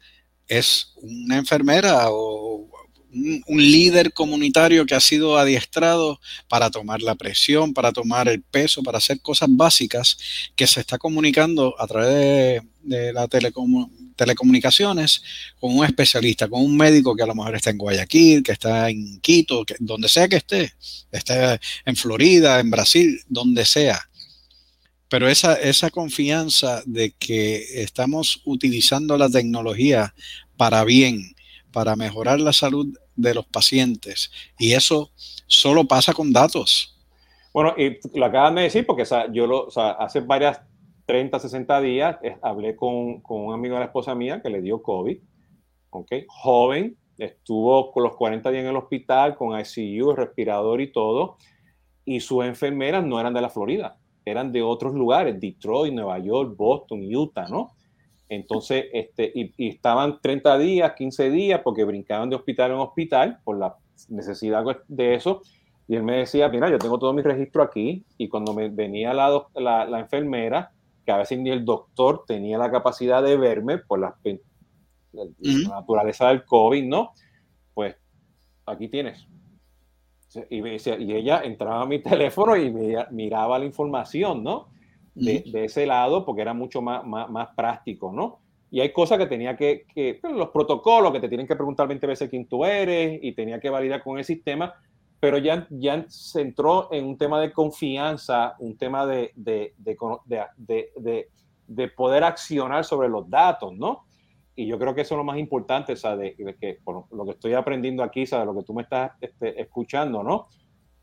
[0.51, 2.69] es una enfermera o
[3.13, 8.83] un, líder comunitario que ha sido adiestrado para tomar la presión, para tomar el peso,
[8.83, 10.19] para hacer cosas básicas,
[10.57, 13.29] que se está comunicando a través de, las
[14.17, 15.23] telecomunicaciones
[15.61, 18.91] con un especialista, con un médico que a lo mejor está en Guayaquil, que está
[18.91, 20.73] en Quito, donde sea que esté,
[21.13, 24.10] esté en Florida, en Brasil, donde sea.
[25.11, 30.15] Pero esa, esa confianza de que estamos utilizando la tecnología
[30.57, 31.35] para bien,
[31.73, 34.31] para mejorar la salud de los pacientes.
[34.59, 35.11] Y eso
[35.47, 36.97] solo pasa con datos.
[37.53, 40.61] Bueno, y lo acaban de decir porque yo lo, hace varias
[41.07, 44.63] 30, 60 días eh, hablé con, con, un amigo de la esposa mía que le
[44.63, 45.19] dio COVID,
[45.91, 46.13] ¿ok?
[46.29, 51.37] Joven, estuvo con los 40 días en el hospital con ICU, respirador y todo,
[52.05, 56.57] y sus enfermeras no eran de la Florida, eran de otros lugares, Detroit, Nueva York,
[56.57, 57.73] Boston, Utah, ¿no?
[58.31, 63.59] Entonces, este, y, estaban 30 días, 15 días, porque brincaban de hospital en hospital por
[63.59, 63.77] la
[64.09, 65.43] necesidad de eso.
[65.89, 68.05] Y él me decía, mira, yo tengo todo mi registro aquí.
[68.17, 70.71] Y cuando me venía la, la, enfermera,
[71.05, 74.15] que a veces ni el doctor tenía la capacidad de verme por la,
[75.69, 77.11] naturaleza del COVID, ¿no?
[77.75, 77.97] Pues
[78.65, 79.27] aquí tienes.
[80.49, 82.73] Y, me decía, y ella entraba a mi teléfono y
[83.11, 84.69] miraba la información, ¿no?
[85.15, 88.39] de, ese lado porque era mucho más, más, práctico, ¿no?
[88.71, 92.07] Y hay cosas que tenía que, que los protocolos que te tienen que preguntar 20
[92.07, 94.73] veces quién tú eres y tenía que validar con el sistema,
[95.19, 101.29] pero ya, ya se entró en un tema de confianza, un tema de, de, de,
[101.67, 104.05] de poder accionar sobre los datos, ¿no?
[104.61, 107.25] Y yo creo que eso es lo más importante, o sea, de, que por lo
[107.25, 110.49] que estoy aprendiendo aquí, o sea, de lo que tú me estás este, escuchando, ¿no?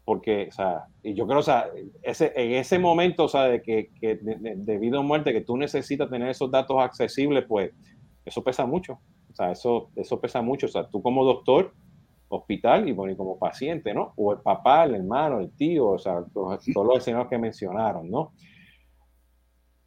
[0.08, 1.70] porque, o sea, y yo creo, o sea,
[2.02, 5.58] ese, en ese momento, o sea, de que, que de, vida o muerte, que tú
[5.58, 7.74] necesitas tener esos datos accesibles, pues
[8.24, 11.74] eso pesa mucho, o sea, eso, eso pesa mucho, o sea, tú como doctor,
[12.30, 14.14] hospital y, bueno, y como paciente, ¿no?
[14.16, 18.32] O el papá, el hermano, el tío, o sea, todos, los escenarios que mencionaron, ¿no?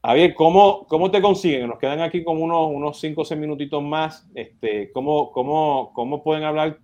[0.02, 1.68] Javier, ¿cómo, ¿cómo te consiguen?
[1.68, 4.26] Nos quedan aquí como unos, unos 5 o 6 minutitos más.
[4.34, 6.78] Este, ¿cómo, cómo, ¿Cómo pueden hablar?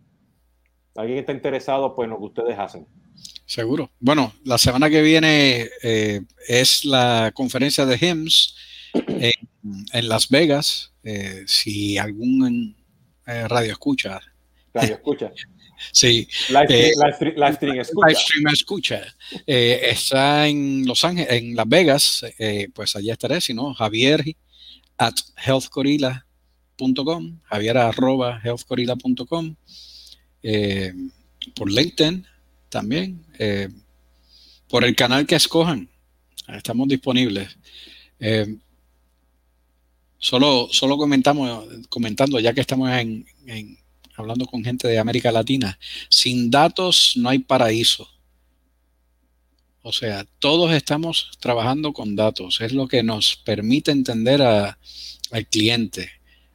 [0.94, 2.86] Alguien que está interesado pues, en lo que ustedes hacen.
[3.46, 3.90] Seguro.
[4.00, 8.54] Bueno, la semana que viene eh, es la conferencia de HIMSS
[8.92, 10.92] en, Las Vegas.
[11.02, 12.76] Eh, si algún
[13.26, 14.20] eh, radio escucha.
[14.74, 15.32] Radio escucha.
[15.92, 16.28] Sí.
[16.48, 16.94] Live,
[17.54, 18.08] stream escucha.
[18.08, 19.02] Live stream escucha.
[19.46, 22.26] está en Los Ángeles, en Las Vegas.
[22.74, 23.40] pues allá estaré.
[23.40, 24.24] Si no, Javier
[24.98, 27.40] at healthcorilla.com.
[27.44, 29.56] Javier arroba healthcorilla.com.
[31.54, 32.26] por LinkedIn
[32.68, 33.24] también.
[33.38, 33.68] Eh,
[34.68, 35.88] por el canal que escojan.
[36.48, 37.56] Estamos disponibles.
[38.18, 38.56] Eh,
[40.18, 43.26] solo, solo comentamos, comentando, ya que estamos en,
[44.16, 48.08] hablando con gente de América Latina, sin datos no hay paraíso.
[49.82, 52.60] O sea, todos estamos trabajando con datos.
[52.60, 54.76] Es lo que nos permite entender al
[55.48, 56.10] cliente,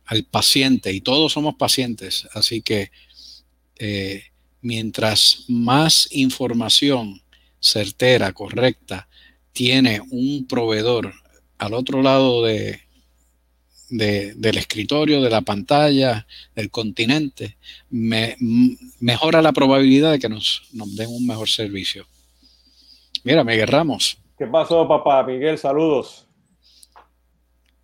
[0.06, 2.28] al paciente, y todos somos pacientes.
[2.34, 2.92] Así que
[3.80, 4.24] eh,
[4.62, 7.22] mientras más información
[7.62, 9.08] certera, correcta,
[9.54, 11.14] tiene un proveedor
[11.58, 12.82] al otro lado de,
[13.92, 16.26] del escritorio, de la pantalla,
[16.56, 17.58] del continente,
[17.90, 22.06] mejora la probabilidad de que nos, nos den un mejor servicio.
[23.24, 24.18] Mira, Miguel Ramos.
[24.38, 25.24] ¿Qué pasó, papá?
[25.24, 26.26] Miguel, saludos.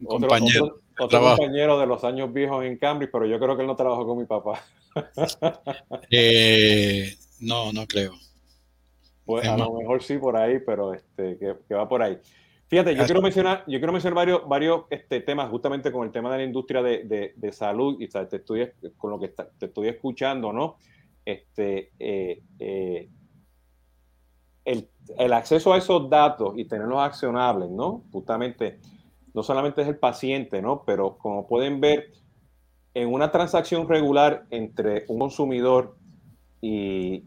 [0.03, 0.81] compañero.
[0.99, 4.07] Otro, compañero de los años viejos en Cambridge, pero yo creo que él no trabajó
[4.07, 4.63] con mi papá.
[6.09, 8.15] Eh, no, no creo.
[9.25, 12.17] Pues a lo mejor sí por ahí, pero este, que, va por ahí.
[12.67, 16.31] Fíjate, yo quiero mencionar, yo quiero mencionar varios, varios este, temas justamente con el tema
[16.31, 20.51] de la industria de, de, salud y te estoy, con lo que te estoy escuchando,
[20.51, 20.75] ¿no?
[21.23, 23.09] Este, eh, eh,
[24.65, 28.03] el, el, acceso a esos datos y tenerlos accionables, ¿no?
[28.11, 28.79] Justamente,
[29.33, 30.83] no solamente es el paciente, ¿no?
[30.85, 32.11] Pero como pueden ver,
[33.01, 35.95] en una transacción regular entre un consumidor
[36.59, 37.23] y,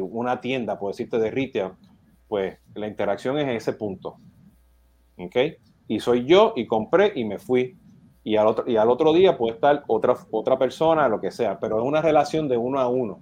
[0.00, 1.72] una tienda, por decirte de retail,
[2.28, 4.18] pues la interacción es en ese punto.
[5.24, 5.36] ¿Ok?
[5.88, 7.76] Y soy yo y compré y me fui.
[8.24, 11.58] Y al otro, y al otro día puede estar otra, otra persona, lo que sea,
[11.58, 13.20] pero es una relación de uno a uno.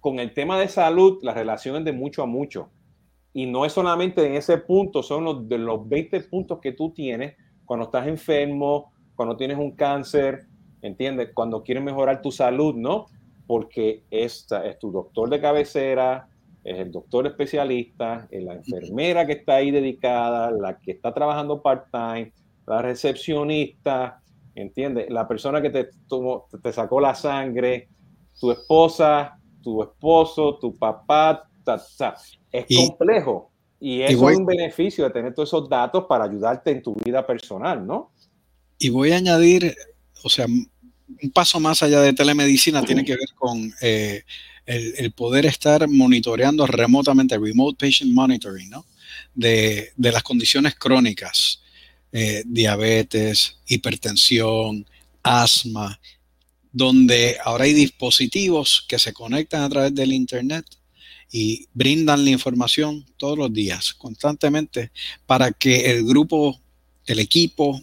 [0.00, 2.70] Con el tema de salud, la relación es de mucho a mucho.
[3.32, 6.92] Y no es solamente en ese punto, son los, de los 20 puntos que tú
[6.92, 10.46] tienes cuando estás enfermo, cuando tienes un cáncer,
[10.82, 11.30] ¿entiendes?
[11.34, 13.06] Cuando quieres mejorar tu salud, ¿no?
[13.46, 16.28] Porque esta es tu doctor de cabecera,
[16.64, 21.62] es el doctor especialista, es la enfermera que está ahí dedicada, la que está trabajando
[21.62, 22.32] part-time,
[22.66, 24.22] la recepcionista,
[24.54, 25.10] ¿entiendes?
[25.10, 25.88] La persona que te,
[26.62, 27.88] te sacó la sangre,
[28.40, 31.48] tu esposa, tu esposo, tu papá,
[32.52, 33.50] es complejo.
[33.80, 37.26] Y eso es un beneficio de tener todos esos datos para ayudarte en tu vida
[37.26, 38.12] personal, ¿no?
[38.78, 39.74] Y voy a añadir,
[40.22, 44.22] o sea, un paso más allá de telemedicina tiene que ver con eh,
[44.66, 48.86] el, poder estar monitoreando remotamente, remote patient monitoring, ¿no?
[49.34, 51.60] De, las condiciones crónicas,
[52.12, 54.86] eh, diabetes, hipertensión,
[55.22, 56.00] asma,
[56.72, 60.66] donde ahora hay dispositivos que se conectan a través del Internet
[61.30, 64.92] y brindan la información todos los días, constantemente,
[65.26, 66.60] para que el grupo,
[67.06, 67.80] el equipo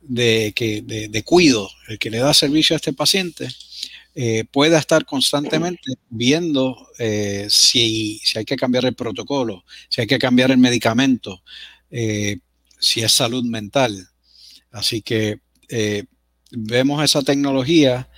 [0.00, 3.48] de, que, de, cuido, el que le da servicio a este paciente,
[4.14, 10.06] eh, pueda estar constantemente viendo eh, si, si, hay que cambiar el protocolo, si hay
[10.06, 11.42] que cambiar el medicamento,
[11.90, 12.38] eh,
[12.78, 14.08] si es salud mental.
[14.70, 15.40] Así que
[16.50, 18.08] vemos esa tecnología,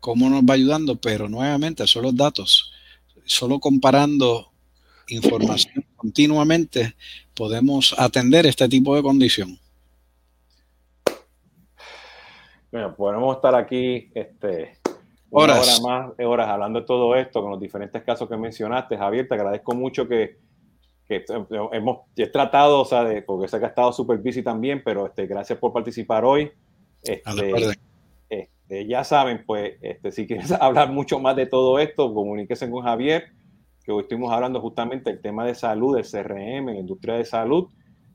[0.00, 2.72] cómo nos va ayudando, pero nuevamente son los datos
[3.24, 4.52] solo comparando
[5.08, 6.96] información continuamente
[7.34, 9.58] podemos atender este tipo de condición.
[12.70, 14.78] Bueno, podemos estar aquí este,
[15.34, 15.80] horas.
[15.82, 18.96] más, horas hablando de todo esto con los diferentes casos que mencionaste.
[18.96, 20.38] Javier, te agradezco mucho que,
[21.72, 21.98] hemos
[22.32, 25.58] tratado, o sea, de, porque sé que ha estado súper busy también, pero este, gracias
[25.58, 26.50] por participar hoy.
[27.02, 27.52] Este,
[28.64, 32.82] este, ya saben, pues, este, si quieres hablar mucho más de todo esto, comuníquese con
[32.82, 33.26] Javier,
[33.84, 37.68] que hoy estuvimos hablando justamente del tema de salud, del CRM, en industria de salud,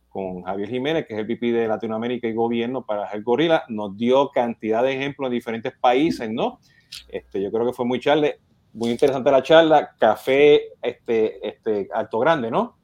[0.09, 3.95] con Javier Jiménez, que es el VP de Latinoamérica y Gobierno para el Gorila, nos
[3.95, 6.59] dio cantidad de ejemplos en diferentes países, ¿no?
[7.07, 8.29] Este, yo creo que fue muy charla,
[8.73, 12.77] muy interesante la charla, café este, este, alto grande, ¿no?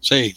[0.00, 0.34] Sí.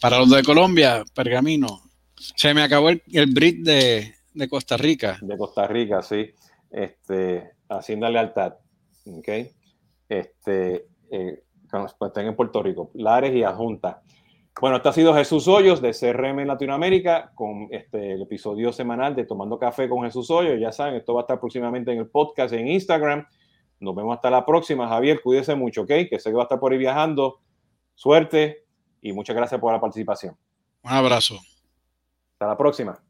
[0.00, 1.82] Para los de Colombia, Pergamino.
[2.16, 5.18] Se me acabó el, el Brit de, de Costa Rica.
[5.20, 6.30] De Costa Rica, sí.
[6.70, 8.54] Este, Hacienda Lealtad.
[9.06, 9.28] ¿ok?
[10.08, 14.02] Este, eh, pues, estén en Puerto Rico, Lares y Adjunta.
[14.58, 19.14] Bueno, este ha sido Jesús Hoyos de CRM en Latinoamérica con este, el episodio semanal
[19.14, 20.60] de Tomando Café con Jesús Hoyos.
[20.60, 23.26] Ya saben, esto va a estar próximamente en el podcast en Instagram.
[23.78, 24.86] Nos vemos hasta la próxima.
[24.88, 25.88] Javier, cuídese mucho, ¿ok?
[26.10, 27.40] Que sé que va a estar por ahí viajando.
[27.94, 28.64] Suerte
[29.00, 30.36] y muchas gracias por la participación.
[30.82, 31.36] Un abrazo.
[32.34, 33.02] Hasta la próxima.